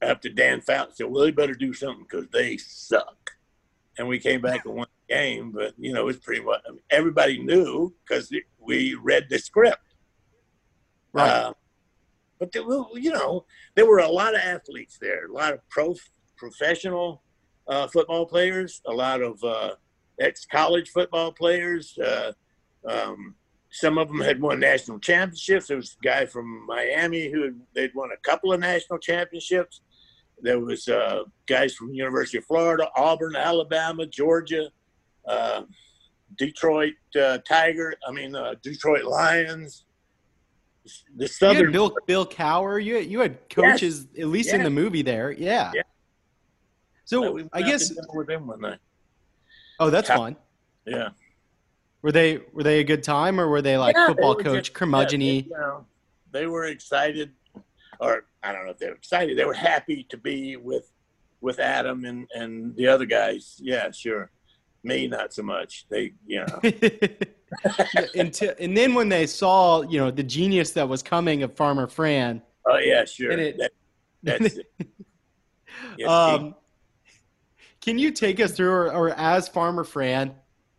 [0.00, 3.32] after Dan Fouts said, "Well, they better do something because they suck,"
[3.98, 5.52] and we came back and won the game.
[5.52, 9.94] But you know, it's pretty much I mean, everybody knew because we read the script.
[11.12, 11.52] Right.
[12.38, 15.94] But there, you know, there were a lot of athletes there, a lot of pro
[16.36, 17.22] professional
[17.66, 19.72] uh, football players, a lot of uh,
[20.20, 21.98] ex-college football players.
[21.98, 22.32] Uh,
[22.88, 23.34] um,
[23.70, 25.66] some of them had won national championships.
[25.66, 29.82] There was a guy from Miami who had, they'd won a couple of national championships.
[30.40, 34.70] There was uh, guys from University of Florida, Auburn, Alabama, Georgia,
[35.26, 35.62] uh,
[36.36, 37.94] Detroit uh, Tiger.
[38.06, 39.84] I mean, Detroit Lions.
[41.16, 42.82] The You Southern Bill Bill Cowher.
[42.82, 45.30] You you had coaches at least in the movie there.
[45.32, 45.72] Yeah.
[45.74, 45.82] Yeah.
[47.04, 47.92] So went I guess.
[48.12, 48.78] with them one night.
[49.80, 50.36] Oh, that's Cow- fun.
[50.86, 51.10] Yeah.
[52.02, 54.64] Were they were they a good time or were they like Yeah, football were coach
[54.66, 55.86] just- curmudgeon yeah, they, you know,
[56.30, 57.32] they were excited,
[58.00, 59.36] or I don't know if they were excited.
[59.38, 60.90] They were happy to be with
[61.40, 63.56] with Adam and and the other guys.
[63.62, 64.30] Yeah, sure.
[64.88, 65.86] Me, not so much.
[65.88, 66.60] They, you know,
[68.14, 71.86] Until, and then when they saw, you know, the genius that was coming of Farmer
[71.86, 73.30] Fran, oh yeah, sure.
[73.30, 73.72] And it- That,
[74.22, 74.66] that's it.
[75.96, 76.54] Yes, um,
[77.80, 80.34] can you take us through, or, or as Farmer Fran,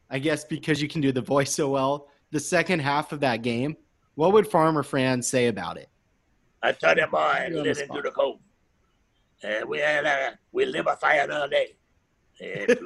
[0.09, 3.41] I guess because you can do the voice so well, the second half of that
[3.41, 3.77] game?
[4.15, 5.87] What would Farmer Fran say about it?
[6.61, 8.39] I tell him on the lit the cove.
[9.41, 11.75] And we had a, we live a fire another day.
[12.41, 12.77] And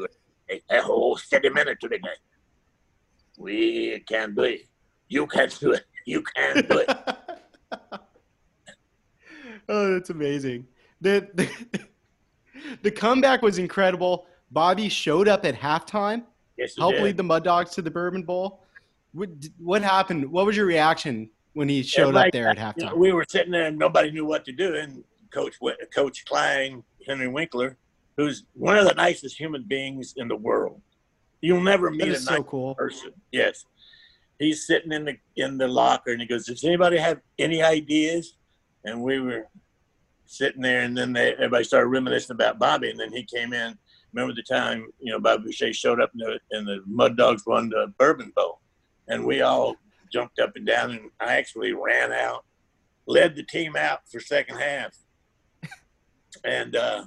[0.69, 2.11] a, whole steady minute to the game.
[3.37, 4.67] We can do it.
[5.07, 5.85] You can do it.
[6.05, 6.89] You can do it.
[9.69, 10.67] oh, that's amazing.
[11.01, 11.49] The, the
[12.81, 14.25] the comeback was incredible.
[14.51, 16.23] Bobby showed up at halftime,
[16.57, 17.03] Yes, you helped did.
[17.03, 18.63] lead the Mud Dogs to the Bourbon Bowl.
[19.13, 20.31] What, what happened?
[20.31, 22.97] What was your reaction when he showed up there at you know, halftime?
[22.97, 24.75] we were sitting there and nobody knew what to do.
[24.75, 25.57] And Coach
[25.93, 27.77] Coach Klein, Henry Winkler,
[28.17, 30.81] who's one of the nicest human beings in the world.
[31.41, 32.75] You'll never meet a nice so cool.
[32.75, 33.11] person.
[33.31, 33.65] Yes.
[34.39, 38.35] He's sitting in the in the locker and he goes, Does anybody have any ideas?
[38.85, 39.47] And we were
[40.25, 43.77] sitting there and then they, everybody started reminiscing about Bobby and then he came in.
[44.13, 47.45] Remember the time, you know, Bobby Boucher showed up in the and the Mud Dogs
[47.45, 48.59] won the Bourbon Bowl.
[49.07, 49.75] And we all
[50.11, 52.45] jumped up and down and I actually ran out,
[53.05, 54.95] led the team out for second half.
[56.43, 57.05] And uh,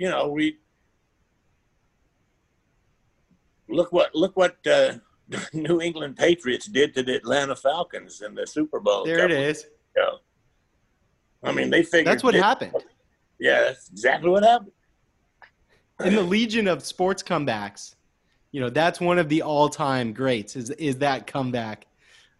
[0.00, 0.56] you know, we
[3.68, 4.94] look what look what uh,
[5.52, 9.04] New England Patriots did to the Atlanta Falcons in the Super Bowl.
[9.04, 10.18] There it ago.
[11.44, 12.72] I mean, they figured That's what this- happened.
[13.38, 14.72] Yeah, that's exactly what happened.
[16.04, 17.94] in the legion of sports comebacks,
[18.52, 20.56] you know, that's one of the all-time greats.
[20.56, 21.86] Is is that comeback?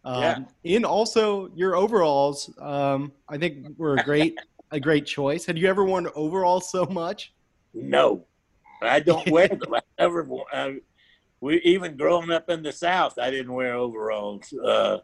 [0.05, 0.77] Um, Yeah.
[0.77, 4.35] And also your overalls, um, I think were a great
[4.71, 5.45] a great choice.
[5.45, 7.33] Had you ever worn overalls so much?
[7.75, 8.27] No,
[8.83, 9.75] I don't wear them.
[9.75, 10.27] I never.
[10.53, 10.77] I,
[11.41, 14.53] we even growing up in the South, I didn't wear overalls.
[14.53, 14.99] Uh,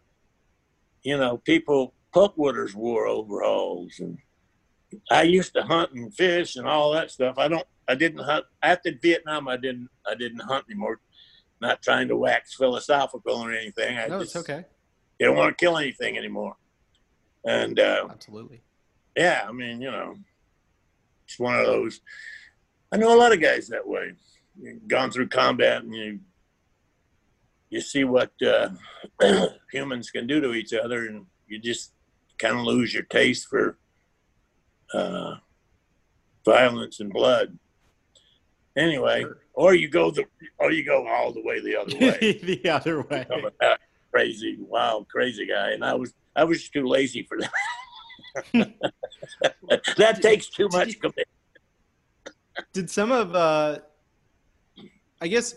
[1.02, 4.18] you know, people Puckwooders wore overalls, and
[5.10, 7.36] I used to hunt and fish and all that stuff.
[7.38, 7.66] I don't.
[7.88, 9.48] I didn't hunt after Vietnam.
[9.48, 9.88] I didn't.
[10.06, 11.00] I didn't hunt anymore.
[11.60, 13.96] Not trying to wax philosophical or anything.
[13.96, 14.64] I No, just it's okay.
[15.18, 16.56] didn't want to kill anything anymore.
[17.46, 18.62] And uh, Absolutely.
[19.16, 20.16] yeah, I mean, you know,
[21.26, 22.00] it's one of those.
[22.92, 24.12] I know a lot of guys that way.
[24.60, 26.20] You've gone through combat and you
[27.68, 28.70] you see what uh,
[29.72, 31.92] humans can do to each other, and you just
[32.38, 33.76] kind of lose your taste for
[34.94, 35.36] uh,
[36.44, 37.58] violence and blood.
[38.76, 39.24] Anyway,
[39.54, 40.24] or you go the
[40.58, 42.38] or you go all the way the other way.
[42.42, 43.26] the other way.
[44.12, 47.50] Crazy, wild, crazy guy, and I was I was too lazy for that.
[49.96, 51.28] that takes too much commitment.
[52.72, 53.78] Did some of uh
[55.20, 55.54] I guess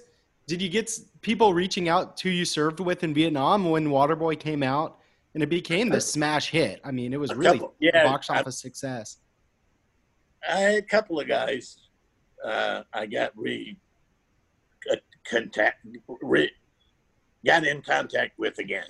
[0.48, 0.92] did you get
[1.22, 4.98] people reaching out to you served with in Vietnam when Waterboy came out
[5.34, 6.82] and it became the smash hit?
[6.84, 9.18] I mean, it was A really couple- a yeah, box I- office success.
[10.50, 11.78] I had a couple of guys
[12.44, 13.78] uh, I got re
[14.92, 14.96] uh,
[15.30, 15.86] contact
[16.22, 16.50] re,
[17.46, 18.88] got in contact with again.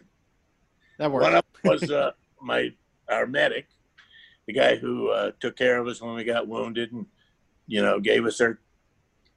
[0.99, 1.35] That One worked.
[1.35, 2.69] of them was uh, my
[3.09, 3.67] our medic,
[4.45, 7.07] the guy who uh, took care of us when we got wounded, and
[7.69, 8.59] you know gave us our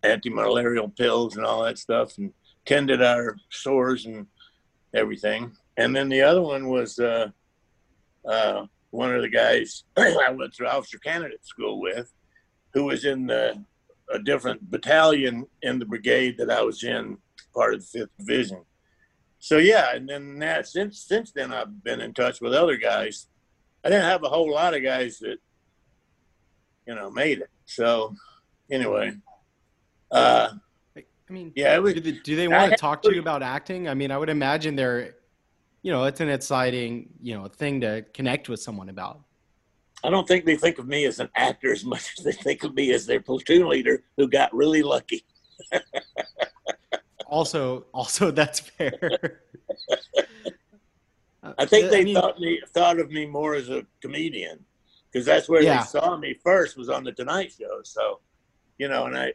[0.02, 2.32] anti-malarial pills and all that stuff, and
[2.66, 4.26] tended our sores and
[4.94, 5.52] everything.
[5.76, 7.28] And then the other one was uh,
[8.28, 12.12] uh, one of the guys I went through officer candidate school with,
[12.74, 13.62] who was in the,
[14.12, 17.18] a different battalion in the brigade that I was in,
[17.54, 18.62] part of the Fifth Division.
[19.38, 23.26] So yeah, and then that since since then I've been in touch with other guys.
[23.84, 25.38] I didn't have a whole lot of guys that
[26.86, 27.50] you know made it.
[27.66, 28.14] So
[28.70, 29.12] anyway,
[30.10, 30.50] uh,
[30.96, 31.02] I
[31.32, 33.88] mean, yeah, was do they, do they I want to talk to you about acting?
[33.88, 35.14] I mean, I would imagine they're
[35.82, 39.20] you know, it's an exciting, you know, thing to connect with someone about.
[40.04, 42.64] I don't think they think of me as an actor as much as they think
[42.64, 45.24] of me as their platoon leader who got really lucky.
[47.26, 49.40] Also, also that's fair.
[51.42, 54.62] I think Uh, they mean, thought me thought of me more as a comedian
[55.12, 55.80] because that's where Yeah.
[55.80, 57.80] they saw me first was on the Tonight Show.
[57.84, 58.20] So,
[58.78, 59.34] you know, and I,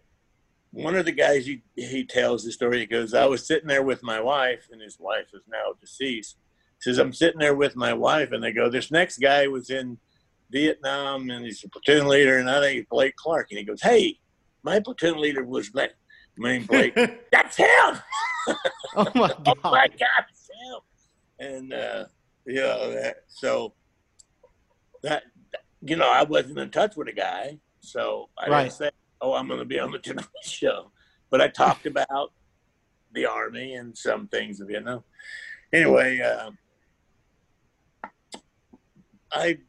[0.72, 2.80] one of the guys he he tells the story.
[2.80, 6.38] He goes, "I was sitting there with my wife, and his wife is now deceased."
[6.78, 9.70] He says, "I'm sitting there with my wife, and they go, this next guy was
[9.70, 9.98] in
[10.52, 13.82] Vietnam, and he's a platoon leader, and I think it's Blake Clark." And he goes,
[13.82, 14.20] "Hey,
[14.64, 15.92] my platoon leader was Blake.
[16.38, 16.94] Name Blake.
[17.32, 17.68] That's him."
[18.96, 19.58] oh my oh god.
[19.64, 20.26] my God,
[20.70, 20.80] him.
[21.40, 22.06] And uh,
[22.46, 23.74] you know, that, so
[25.04, 25.24] that
[25.88, 28.64] you know, I wasn't in touch with a guy, so I Right.
[28.64, 30.92] didn't say, "Oh, I'm going to be on the Tonight Show,"
[31.30, 32.34] but I talked about
[33.14, 35.04] the army and some things of Vietnam.
[35.72, 36.52] Anyway, uh,
[39.32, 39.60] I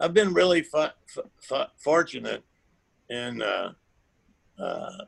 [0.00, 2.42] I've been really fu- fu- fortunate
[3.08, 3.72] in uh,
[4.58, 5.04] uh,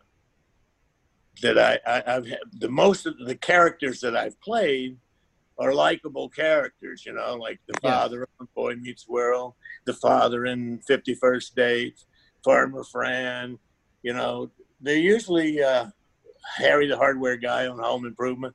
[1.43, 4.99] that I, I I've had the most of the characters that I've played
[5.59, 7.91] are likable characters, you know, like the Yeah.
[7.91, 9.55] father on Boy Meets World,
[9.87, 12.07] the father in Fifty First Dates,
[12.45, 13.59] Farmer Fran,
[14.03, 14.51] you know,
[14.81, 15.87] they're usually uh,
[16.57, 18.55] Harry the hardware guy on Home Improvement.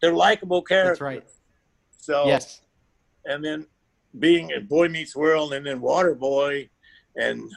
[0.00, 0.98] They're likable characters.
[0.98, 1.24] That's right.
[1.98, 2.62] So Yes.
[3.24, 3.66] and then
[4.18, 6.68] being a Boy Meets World and then Waterboy,
[7.16, 7.50] and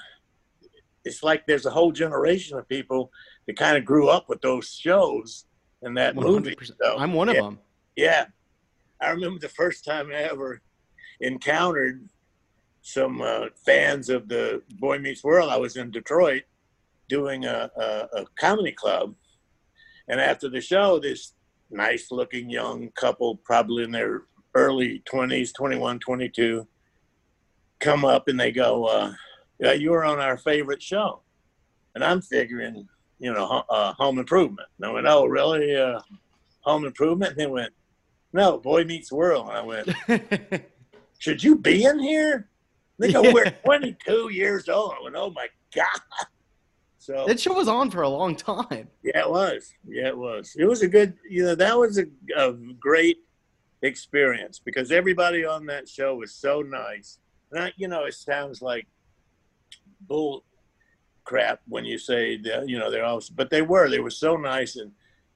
[1.04, 3.12] it's like there's a whole generation of people
[3.48, 5.46] that kind of grew up with those shows
[5.82, 6.56] and that movie.
[6.56, 6.72] 100%.
[6.82, 7.60] So, I'm one of yeah, them.
[7.96, 8.26] Yeah,
[9.04, 10.62] I remember the first time I ever
[11.20, 12.08] encountered
[12.82, 15.50] some uh, fans of the Boy Meets World.
[15.50, 16.44] I was in Detroit
[17.10, 19.14] doing a, a, a comedy club,
[20.08, 21.34] and after the show, this
[21.70, 24.24] nice-looking young couple, probably in their
[24.56, 26.68] early 20s 21 22
[27.80, 29.12] come up and they go uh,
[29.60, 31.22] yeah, you were on our favorite show.
[31.96, 32.88] And i'm figuring
[33.20, 34.68] you know uh, home improvement.
[34.78, 35.76] And i went oh really?
[35.76, 36.00] Uh,
[36.62, 37.32] home improvement?
[37.32, 37.74] And they went
[38.34, 39.90] no boy meets world and i went
[41.20, 42.50] should you be in here
[43.00, 46.28] they go we're 22 years old i went oh my god
[47.04, 48.88] so that show was on for a long time.
[49.04, 49.74] yeah, it was.
[49.86, 50.56] Yeah, it was.
[50.58, 52.06] It was a good, you know, that was a,
[52.38, 53.18] a great
[53.82, 57.20] experience because everybody on that show was so nice.
[57.52, 58.88] And I, you know, it sounds like
[60.08, 60.46] bull
[61.26, 63.90] crap when you say that, you know, they're all, but they were.
[63.90, 64.78] They were so nice.
[64.78, 64.94] And,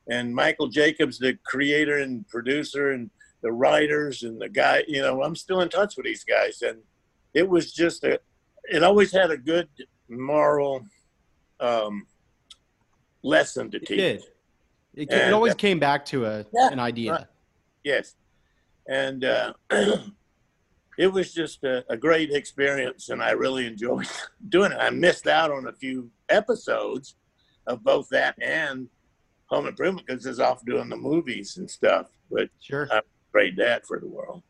[0.09, 3.09] and Michael Jacobs, the creator and producer, and
[3.43, 6.61] the writers, and the guy, you know, I'm still in touch with these guys.
[6.61, 6.79] And
[7.33, 8.19] it was just a,
[8.65, 9.67] it always had a good
[10.09, 10.83] moral
[11.59, 12.05] um,
[13.23, 13.97] lesson to It teach.
[13.97, 14.23] did.
[14.95, 17.11] It, ca- it always uh, came back to a Yeah, an idea.
[17.11, 17.25] right.
[17.83, 18.15] Yes.
[18.89, 19.53] And uh,
[20.97, 24.07] it was just a, a great experience, and I really enjoyed
[24.49, 24.77] doing it.
[24.79, 27.15] I missed out on a few episodes
[27.67, 28.87] of both that and
[29.47, 32.87] Home Improvement because I was off doing the movies and stuff, but Sure.
[32.91, 34.43] Uh, great dad for the world.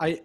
[0.00, 0.20] I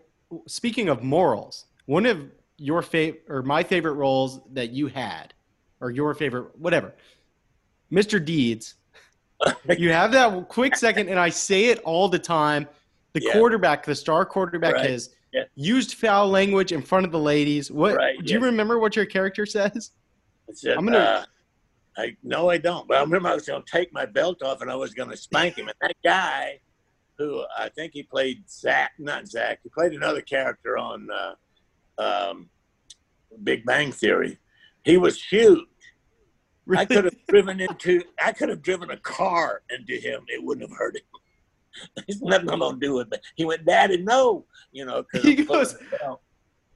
[0.48, 2.20] speaking of morals, one of
[2.58, 5.34] your favorite or my favorite roles that you had,
[5.80, 6.94] or your favorite whatever,
[7.92, 8.24] Mr.
[8.24, 8.76] Deeds.
[9.78, 12.68] you have that quick second, and I say it all the time.
[13.14, 13.34] The Yeah.
[13.34, 14.90] quarterback, the star quarterback, Right.
[14.92, 15.44] has Yeah.
[15.56, 17.70] used foul language in front of the ladies.
[17.70, 18.80] What Right, do you remember?
[18.80, 19.92] What your character says?
[20.54, 21.26] Said, I'm gonna- uh,
[21.98, 22.88] I no, I don't.
[22.88, 25.10] But I remember I was going to take my belt off and I was going
[25.10, 25.68] to spank him.
[25.68, 26.60] And that guy,
[27.18, 32.50] who I think he played Zach, not Zach, he played another character on uh, um,
[33.44, 34.40] Big Bang Theory.
[34.84, 35.60] He was huge.
[36.76, 40.24] I could have driven into, I could have driven a car into him.
[40.28, 42.04] It wouldn't have hurt him.
[42.08, 43.22] He's nothing I'm going to do with it.
[43.36, 44.46] He went, Daddy, no.
[44.72, 45.76] You know, He I'm goes-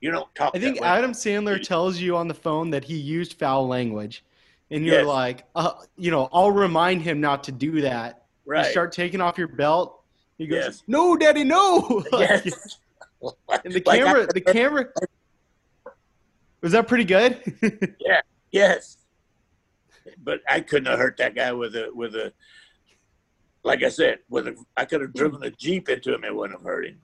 [0.01, 0.51] you don't talk.
[0.55, 0.82] I think.
[0.82, 4.24] Adam Sandler tells you on the phone that he used foul language,
[4.72, 5.05] and you're Yes.
[5.07, 8.26] like, uh, you know, I'll remind him not to do that.
[8.45, 8.65] right.
[8.65, 10.01] You start taking off your belt.
[10.38, 10.84] He goes, Yes.
[10.88, 12.78] "No, Daddy, no!" Like, Yes.
[13.65, 14.86] and the Like I- camera, the camera.
[16.61, 17.39] Was that pretty good?
[17.99, 18.22] Yeah.
[18.51, 18.97] Yes,
[20.24, 22.32] but I couldn't have hurt that guy with a with a.
[23.63, 26.24] Like I said, with a, I could have driven a jeep into him.
[26.24, 26.99] It wouldn't have hurt him.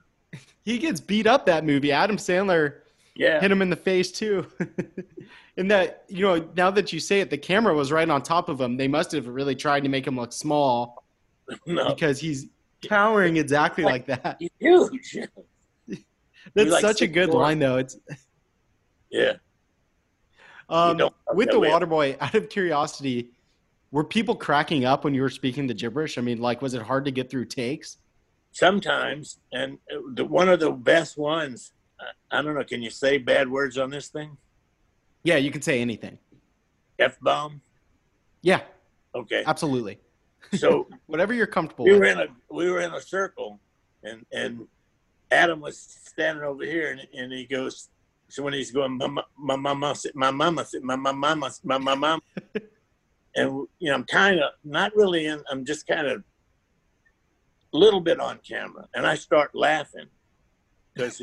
[0.64, 1.91] he gets beat up that movie.
[1.91, 2.76] Adam Sandler
[3.16, 4.45] Yeah, hit him in the face too.
[5.58, 8.49] And that you know, now that you say it, the camera was right on top
[8.49, 8.78] of him.
[8.78, 11.04] They must have really tried to make him look small
[11.66, 12.47] no, because he's
[12.82, 14.38] towering exactly like that.
[14.39, 15.18] he's huge.
[16.56, 17.41] That's like such a good four.
[17.41, 17.78] line, though.
[17.78, 17.97] It's
[19.10, 19.34] Yeah,
[20.70, 20.99] um,
[21.34, 22.18] with the water boy.
[22.22, 23.30] Out of curiosity,
[23.91, 26.18] were people cracking up when you were speaking the gibberish?
[26.18, 27.97] I mean, like, was it hard to get through takes?
[28.54, 29.78] sometimes, and
[30.14, 31.74] the, one of the best ones.
[31.99, 32.64] I, I don't know.
[32.64, 34.38] Can you say bad words on this thing?
[35.24, 36.17] Yeah, you can say anything.
[36.99, 37.61] F bomb.
[38.41, 38.61] Yeah,
[39.15, 39.99] Okay, absolutely.
[40.57, 41.99] so Whatever you're comfortable we with.
[42.01, 43.59] were in a we were in a circle,
[44.03, 44.67] and and
[45.32, 47.89] Adam was standing over here, and, and he goes.
[48.30, 51.51] So when he's going, my ma- my mama, said- my mama, said- my my mama,
[51.63, 52.19] my mama,
[53.36, 55.41] and you know, I'm kind of not really in.
[55.51, 56.24] I'm just kind of
[57.74, 60.07] a little bit on camera, and I start laughing
[60.93, 61.21] because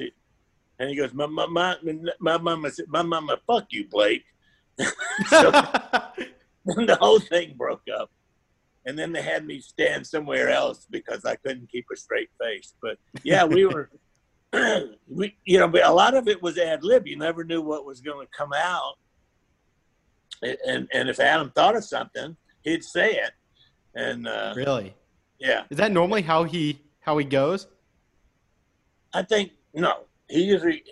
[0.81, 1.77] and he goes, my my my,
[2.19, 4.25] my mama said, my mama, fuck you, Blake.
[5.29, 5.51] so
[6.65, 8.11] the whole thing broke up.
[8.87, 12.73] And then they had me stand somewhere else because I couldn't keep a straight face.
[12.81, 13.91] But yeah, we were
[15.07, 17.07] we, you know, but a lot of it was ad lib.
[17.07, 18.95] You never knew what was going to come out,
[20.43, 23.33] and and if Adam thought of something, he'd say it,
[23.95, 24.95] and uh, Really?
[25.39, 27.69] yeah, Is that normally how he how he goes?
[29.13, 30.83] I think no, he usually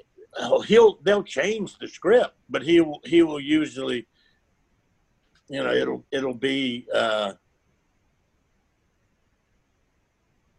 [0.67, 4.07] he'll they'll change the script, but he will he will usually,
[5.49, 6.87] you know, it'll it'll be.
[6.95, 7.33] Uh,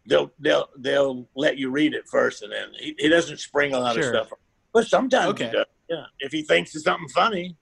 [0.06, 3.78] They'll they'll they'll let you read it first, and then he, he doesn't spring a
[3.78, 4.14] lot Sure.
[4.14, 4.38] of stuff.
[4.72, 5.50] But sometimes Okay.
[5.52, 5.66] does.
[5.88, 7.56] Yeah, if he thinks it's something funny,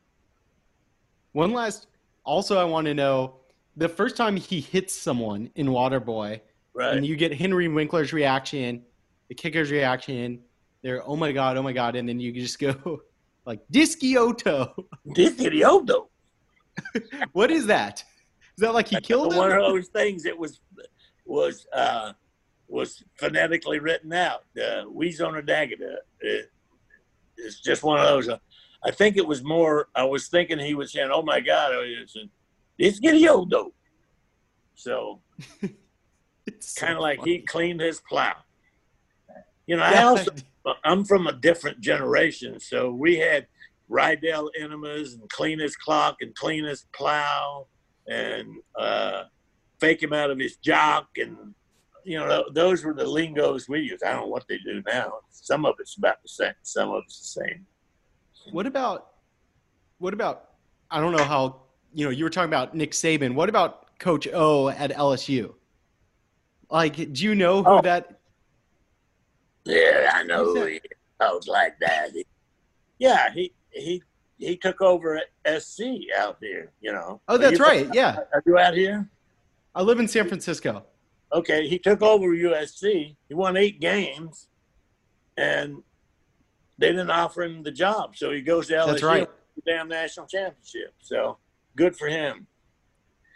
[1.33, 1.89] One last.
[2.25, 3.41] Also, I want to know
[3.77, 6.41] the first time he hits someone in Waterboy,
[6.75, 6.97] right?
[6.97, 8.85] and you get Henry Winkler's reaction,
[9.29, 10.41] the kicker's reaction.
[10.83, 13.01] They're oh my god, oh my god, and then you just go
[13.45, 14.75] like Discioto.
[15.87, 16.09] Though.
[17.33, 18.05] what is that?
[18.57, 19.59] Is that like he killed one him?
[19.59, 20.61] of those things It was
[21.27, 22.13] was uh,
[22.69, 24.45] was phonetically written out.
[24.57, 25.97] Uh, Weezona Dagada.
[26.21, 26.51] It,
[27.37, 28.29] it's just one of those.
[28.29, 28.39] Uh,
[28.85, 29.89] I think it was more.
[29.95, 31.73] I was thinking he was saying, "Oh my God,
[32.79, 33.73] it's getting though."
[34.75, 35.21] So
[36.47, 37.33] It's kind of like funny.
[37.33, 38.35] he cleaned his plow.
[39.67, 40.31] You know, I also
[40.85, 43.47] I'm from a different generation, so we had
[43.91, 47.67] Rydell enemas and Cleanest clock and Cleanest plow
[48.07, 48.47] and
[48.79, 49.25] uh,
[49.81, 51.55] fake him out of his jock and
[52.05, 54.03] you know those were the lingos we used.
[54.03, 55.13] I don't know what they do now.
[55.31, 56.55] Some of it's about the same.
[56.63, 57.67] Some of it's the same.
[58.51, 59.09] What about
[59.99, 60.51] what about
[60.91, 61.63] I don't know how
[61.93, 63.35] you know you were talking about Nick Saban.
[63.35, 65.55] What about Coach O at LSU?
[66.71, 67.83] Like, do you know who Oh.
[67.83, 68.18] that?
[69.69, 70.45] Yeah, I know.
[70.47, 70.71] Who's that?
[70.71, 70.81] He,
[71.21, 72.11] I was like that.
[72.13, 72.27] He-
[72.99, 74.03] yeah, he he
[74.39, 75.83] he took over at SC
[76.17, 76.71] out here.
[76.81, 77.21] You know.
[77.29, 77.89] Oh, Are that's you- right.
[77.95, 79.09] Yeah, Are you out here?
[79.75, 80.85] I live in San Francisco.
[81.33, 83.15] okay, he took over USC.
[83.29, 84.49] He won eight games,
[85.37, 85.83] and
[86.79, 88.17] they didn't offer him the job.
[88.17, 89.29] So he goes to LSU, That's right.
[89.57, 90.95] the damn national championship.
[91.01, 91.37] So
[91.77, 92.47] good for him.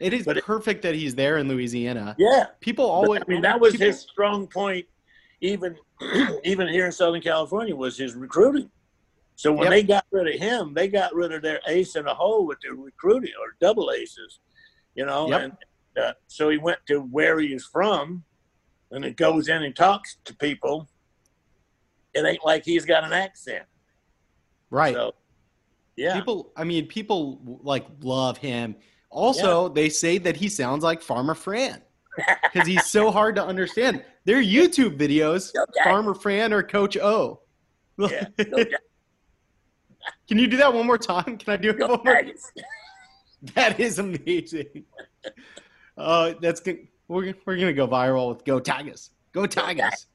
[0.00, 2.16] It is But it- perfect that he's there in Louisiana.
[2.18, 3.22] Yeah, People always.
[3.22, 4.86] I mean that was people- his strong point.
[5.42, 5.76] Even
[6.44, 8.70] even here in Southern California was his recruiting.
[9.34, 9.70] So when Yep.
[9.72, 12.58] they got rid of him, they got rid of their ace in the hole with
[12.62, 14.38] their recruiting or double aces.
[14.94, 15.40] You know, Yep.
[15.42, 15.52] and
[16.02, 18.24] uh, so he went to where he is from,
[18.92, 20.88] and it goes in and talks to people.
[22.14, 23.64] It ain't like he's got an accent.
[24.70, 24.94] right.
[24.94, 25.12] So,
[25.96, 26.52] yeah, People.
[26.56, 28.76] I mean, people like love him.
[29.10, 31.82] Also, they say that he sounds like Farmer Fran
[32.16, 34.04] because he's so hard to understand.
[34.24, 35.84] Their YouTube videos, Okay.
[35.84, 37.40] Farmer Fran or Coach O.
[37.98, 38.26] yeah.
[38.36, 38.64] Go,
[40.28, 41.36] Can you do that one more time?
[41.38, 42.22] Can I do it go one more?
[43.54, 44.84] That is amazing.
[45.98, 46.86] Uh, that's good.
[47.08, 50.06] We're, we're gonna go viral with "Go Tigers, Go Tigers."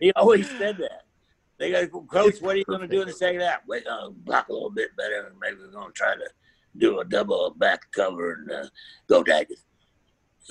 [0.00, 1.02] He always said that.
[1.58, 2.40] They got coach.
[2.40, 3.60] What are you going to do in the second half?
[3.66, 6.28] We're going to block a little bit better, and maybe we're going to try to
[6.78, 8.68] do a double back cover and uh,
[9.08, 9.64] go Tigers.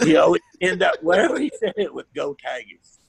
[0.03, 2.99] He always end up wherever he said it with go Tigers.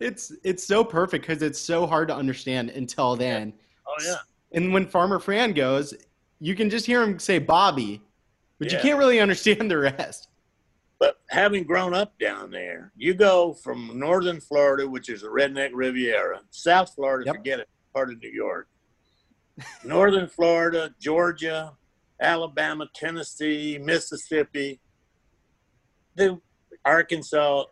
[0.00, 3.52] It's it's so perfect because it's so hard to understand until then.
[3.86, 4.16] Oh yeah,
[4.52, 5.94] And when Farmer Fran goes,
[6.40, 8.00] you can just hear him say Bobby,
[8.58, 10.28] but you can't really understand the rest.
[10.98, 15.70] but having grown up down there, you go from northern Florida, which is the redneck
[15.74, 17.36] Riviera, South Florida, Yep.
[17.36, 18.68] forget it, part of New York,
[19.84, 21.76] northern Florida, Georgia,
[22.20, 24.80] Alabama, Tennessee, Mississippi,
[26.84, 27.64] Arkansas,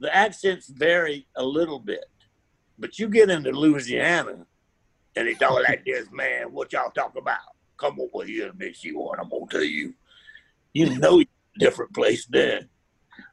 [0.00, 2.04] the accents vary a little bit,
[2.78, 4.46] but you get into Louisiana,
[5.16, 6.52] and it's all like this, man.
[6.52, 7.38] What y'all talk about?
[7.78, 9.94] Come over here and see what I'm gonna tell you.
[10.74, 11.26] You know, you're
[11.56, 12.68] a different place then.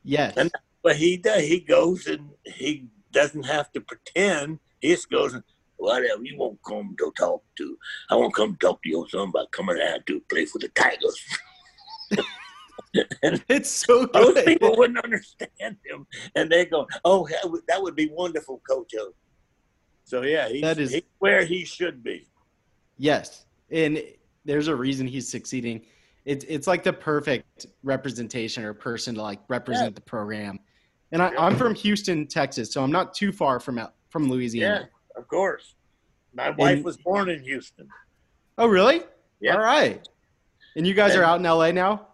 [0.03, 0.34] Yes.
[0.38, 0.51] And-
[0.82, 1.43] But he does.
[1.43, 4.59] He goes and he doesn't have to pretend.
[4.82, 5.43] He just goes and
[5.78, 7.78] whatever you won't come to talk to.
[8.09, 11.20] I won't come talk to your son about coming out to play for the Tigers.
[13.23, 14.45] and It's so those good.
[14.45, 17.27] people wouldn't understand him, and they go, "Oh,
[17.67, 19.13] that would, be wonderful, Coach O."
[20.03, 22.27] So yeah, he's, That is- he's where he should be.
[22.97, 24.01] Yes, and
[24.45, 25.85] there's a reason he's succeeding.
[26.25, 30.59] It's it's like the perfect representation or person to like represent the program.
[31.11, 33.79] And I, I'm from Houston, Texas, so I'm not too far from
[34.09, 34.89] from Yeah, Louisiana.
[35.15, 35.75] of course.
[36.33, 37.87] My wife And- was born in Houston.
[38.57, 39.01] Oh, really?
[39.39, 39.55] Yeah.
[39.55, 40.07] All right.
[40.75, 42.07] And you guys are out in LA now?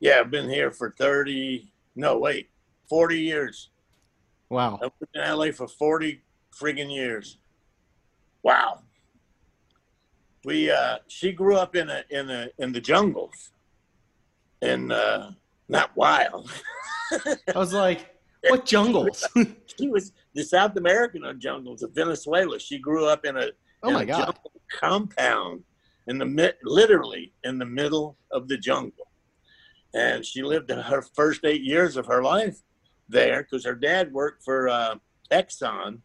[0.00, 1.72] Yeah, I've been here for thirty.
[1.96, 2.50] No, wait,
[2.88, 3.70] forty years.
[4.50, 4.78] Wow.
[4.82, 6.22] I've been in LA for 40
[6.58, 7.38] friggin' years.
[8.42, 8.80] Wow.
[10.44, 13.50] We uh she grew up in a in a in the jungles.
[14.62, 15.32] And uh
[15.68, 16.50] not wild.
[17.12, 18.14] I was like,
[18.48, 19.26] What jungles?
[19.78, 22.58] She was the South American jungles of Venezuela.
[22.58, 23.50] She grew up in a
[23.84, 24.18] oh in my a god.
[24.24, 25.62] jungle compound
[26.08, 29.07] in the literally in the middle of the jungle,
[29.94, 32.58] and she lived her first eight years of her life
[33.08, 34.96] there because her dad worked for uh,
[35.30, 35.98] Exxon,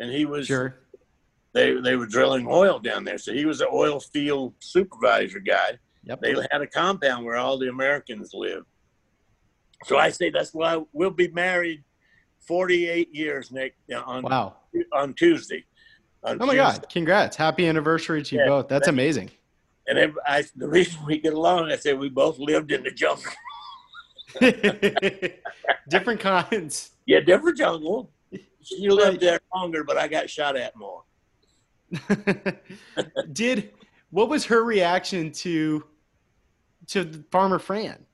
[0.00, 0.76] and he was Sure.
[1.52, 5.78] they they were drilling oil down there, so he was an oil field supervisor guy.
[6.04, 6.20] Yep.
[6.22, 8.64] They had a compound where all the Americans lived.
[9.84, 11.84] So I say that's why we'll be married
[12.46, 13.76] 48 years, Nick,
[14.06, 14.56] on Wow.
[14.92, 15.64] on Tuesday.
[16.24, 16.56] On Oh my Tuesday.
[16.80, 16.88] god.
[16.90, 17.36] Congrats.
[17.36, 18.68] Happy anniversary to you Yeah, both.
[18.68, 19.30] That's thank- amazing.
[19.88, 23.32] And I, the reason we get along, I said we both lived in the jungle.
[25.88, 26.90] Different kinds.
[27.06, 28.10] Yeah, different jungle.
[28.62, 31.04] She lived there longer, but I got shot at more.
[33.32, 33.70] Did
[34.10, 35.84] what was her reaction to
[36.88, 38.04] to Farmer Fran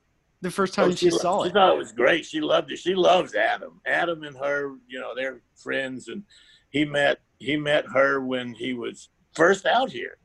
[0.41, 1.47] the first time Oh, she, lo- saw it?
[1.49, 2.25] she thought it was great.
[2.25, 2.77] She loved it.
[2.79, 3.81] She loves Adam.
[3.85, 6.23] Adam and her, you know, they're friends, and
[6.69, 10.17] he met he met her when he was first out here,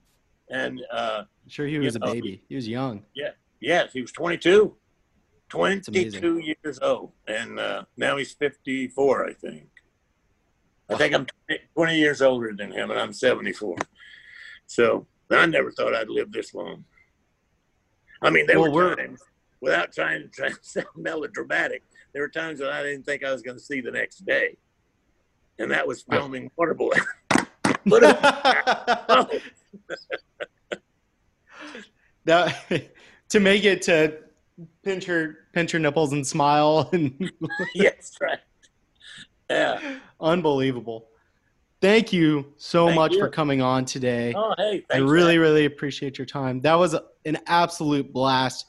[0.50, 2.42] and uh, I'm sure he was a know, baby.
[2.48, 3.02] He was young.
[3.14, 3.30] Yeah.
[3.60, 4.74] Yes, he was 22,
[5.48, 9.68] 22 years old, and uh, now he's 54, I think.
[10.88, 13.76] I think I'm 20, 20 years older than him, and I'm 74.
[14.66, 16.84] So I never thought I'd live this long.
[18.22, 19.22] I mean, there Well, were times,
[19.60, 21.82] without trying to try to sound melodramatic,
[22.12, 24.56] there were times that I didn't think I was going to see the next day,
[25.58, 26.98] and that was filming Waterboy.
[32.24, 32.90] that,
[33.28, 34.18] to make it to
[34.84, 37.30] pinch her pinch her nipples and smile and
[37.74, 38.38] yes, right.
[39.48, 39.98] Yeah.
[40.20, 41.06] unbelievable.
[41.80, 43.18] Thank you so Thank much you.
[43.20, 44.34] for coming on today.
[44.36, 45.40] Oh, hey, I really, man.
[45.40, 46.60] really appreciate your time.
[46.60, 46.94] That was
[47.24, 48.66] an absolute blast.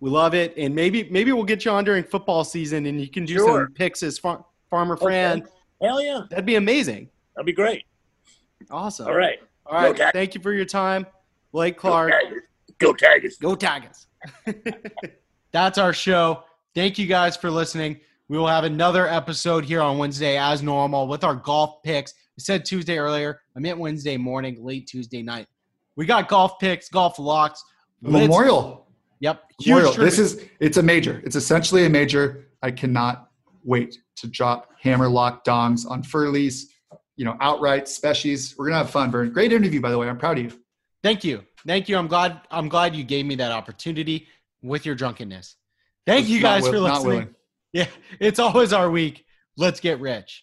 [0.00, 3.08] We love it, and maybe maybe we'll get you on during football season, and you
[3.08, 3.64] can do Sure.
[3.66, 5.46] some picks as far, Farmer Fran.
[5.80, 7.08] Hell yeah, That'd be amazing.
[7.36, 7.84] that'd be great.
[8.70, 9.06] Awesome.
[9.06, 9.38] All right.
[9.68, 9.96] All right.
[9.96, 11.06] Go Thank you for your time,
[11.52, 12.10] Blake Clark.
[12.78, 12.98] Go Clark.
[12.98, 13.36] Tigers.
[13.38, 14.06] Go Tigers.
[14.46, 14.86] Go Tigers.
[15.52, 16.44] That's our show.
[16.74, 18.00] Thank you guys for listening.
[18.28, 22.12] We will have another episode here on Wednesday as normal with our golf picks.
[22.12, 23.40] I said Tuesday earlier.
[23.56, 25.46] I meant Wednesday morning, late Tuesday night.
[25.96, 27.64] We got golf picks, golf locks.
[28.02, 28.86] Let's- Memorial.
[29.20, 29.42] Yep.
[29.60, 29.92] Huge Memorial.
[29.94, 31.20] This is it's a major.
[31.24, 32.48] It's essentially a major.
[32.62, 33.28] I cannot
[33.64, 36.66] wait to drop hammer lock dongs on Furleys,
[37.18, 38.54] you know, outright species.
[38.56, 39.32] We're gonna have fun, Vern.
[39.32, 40.08] Great interview, by the way.
[40.08, 40.52] I'm proud of you.
[41.02, 41.44] Thank you.
[41.66, 41.98] Thank you.
[41.98, 44.28] I'm glad I'm glad you gave me that opportunity
[44.62, 45.56] with your drunkenness.
[46.06, 47.34] Thank you guys will- for listening.
[47.70, 47.86] Yeah,
[48.18, 49.26] it's always our week.
[49.58, 50.42] Let's get rich.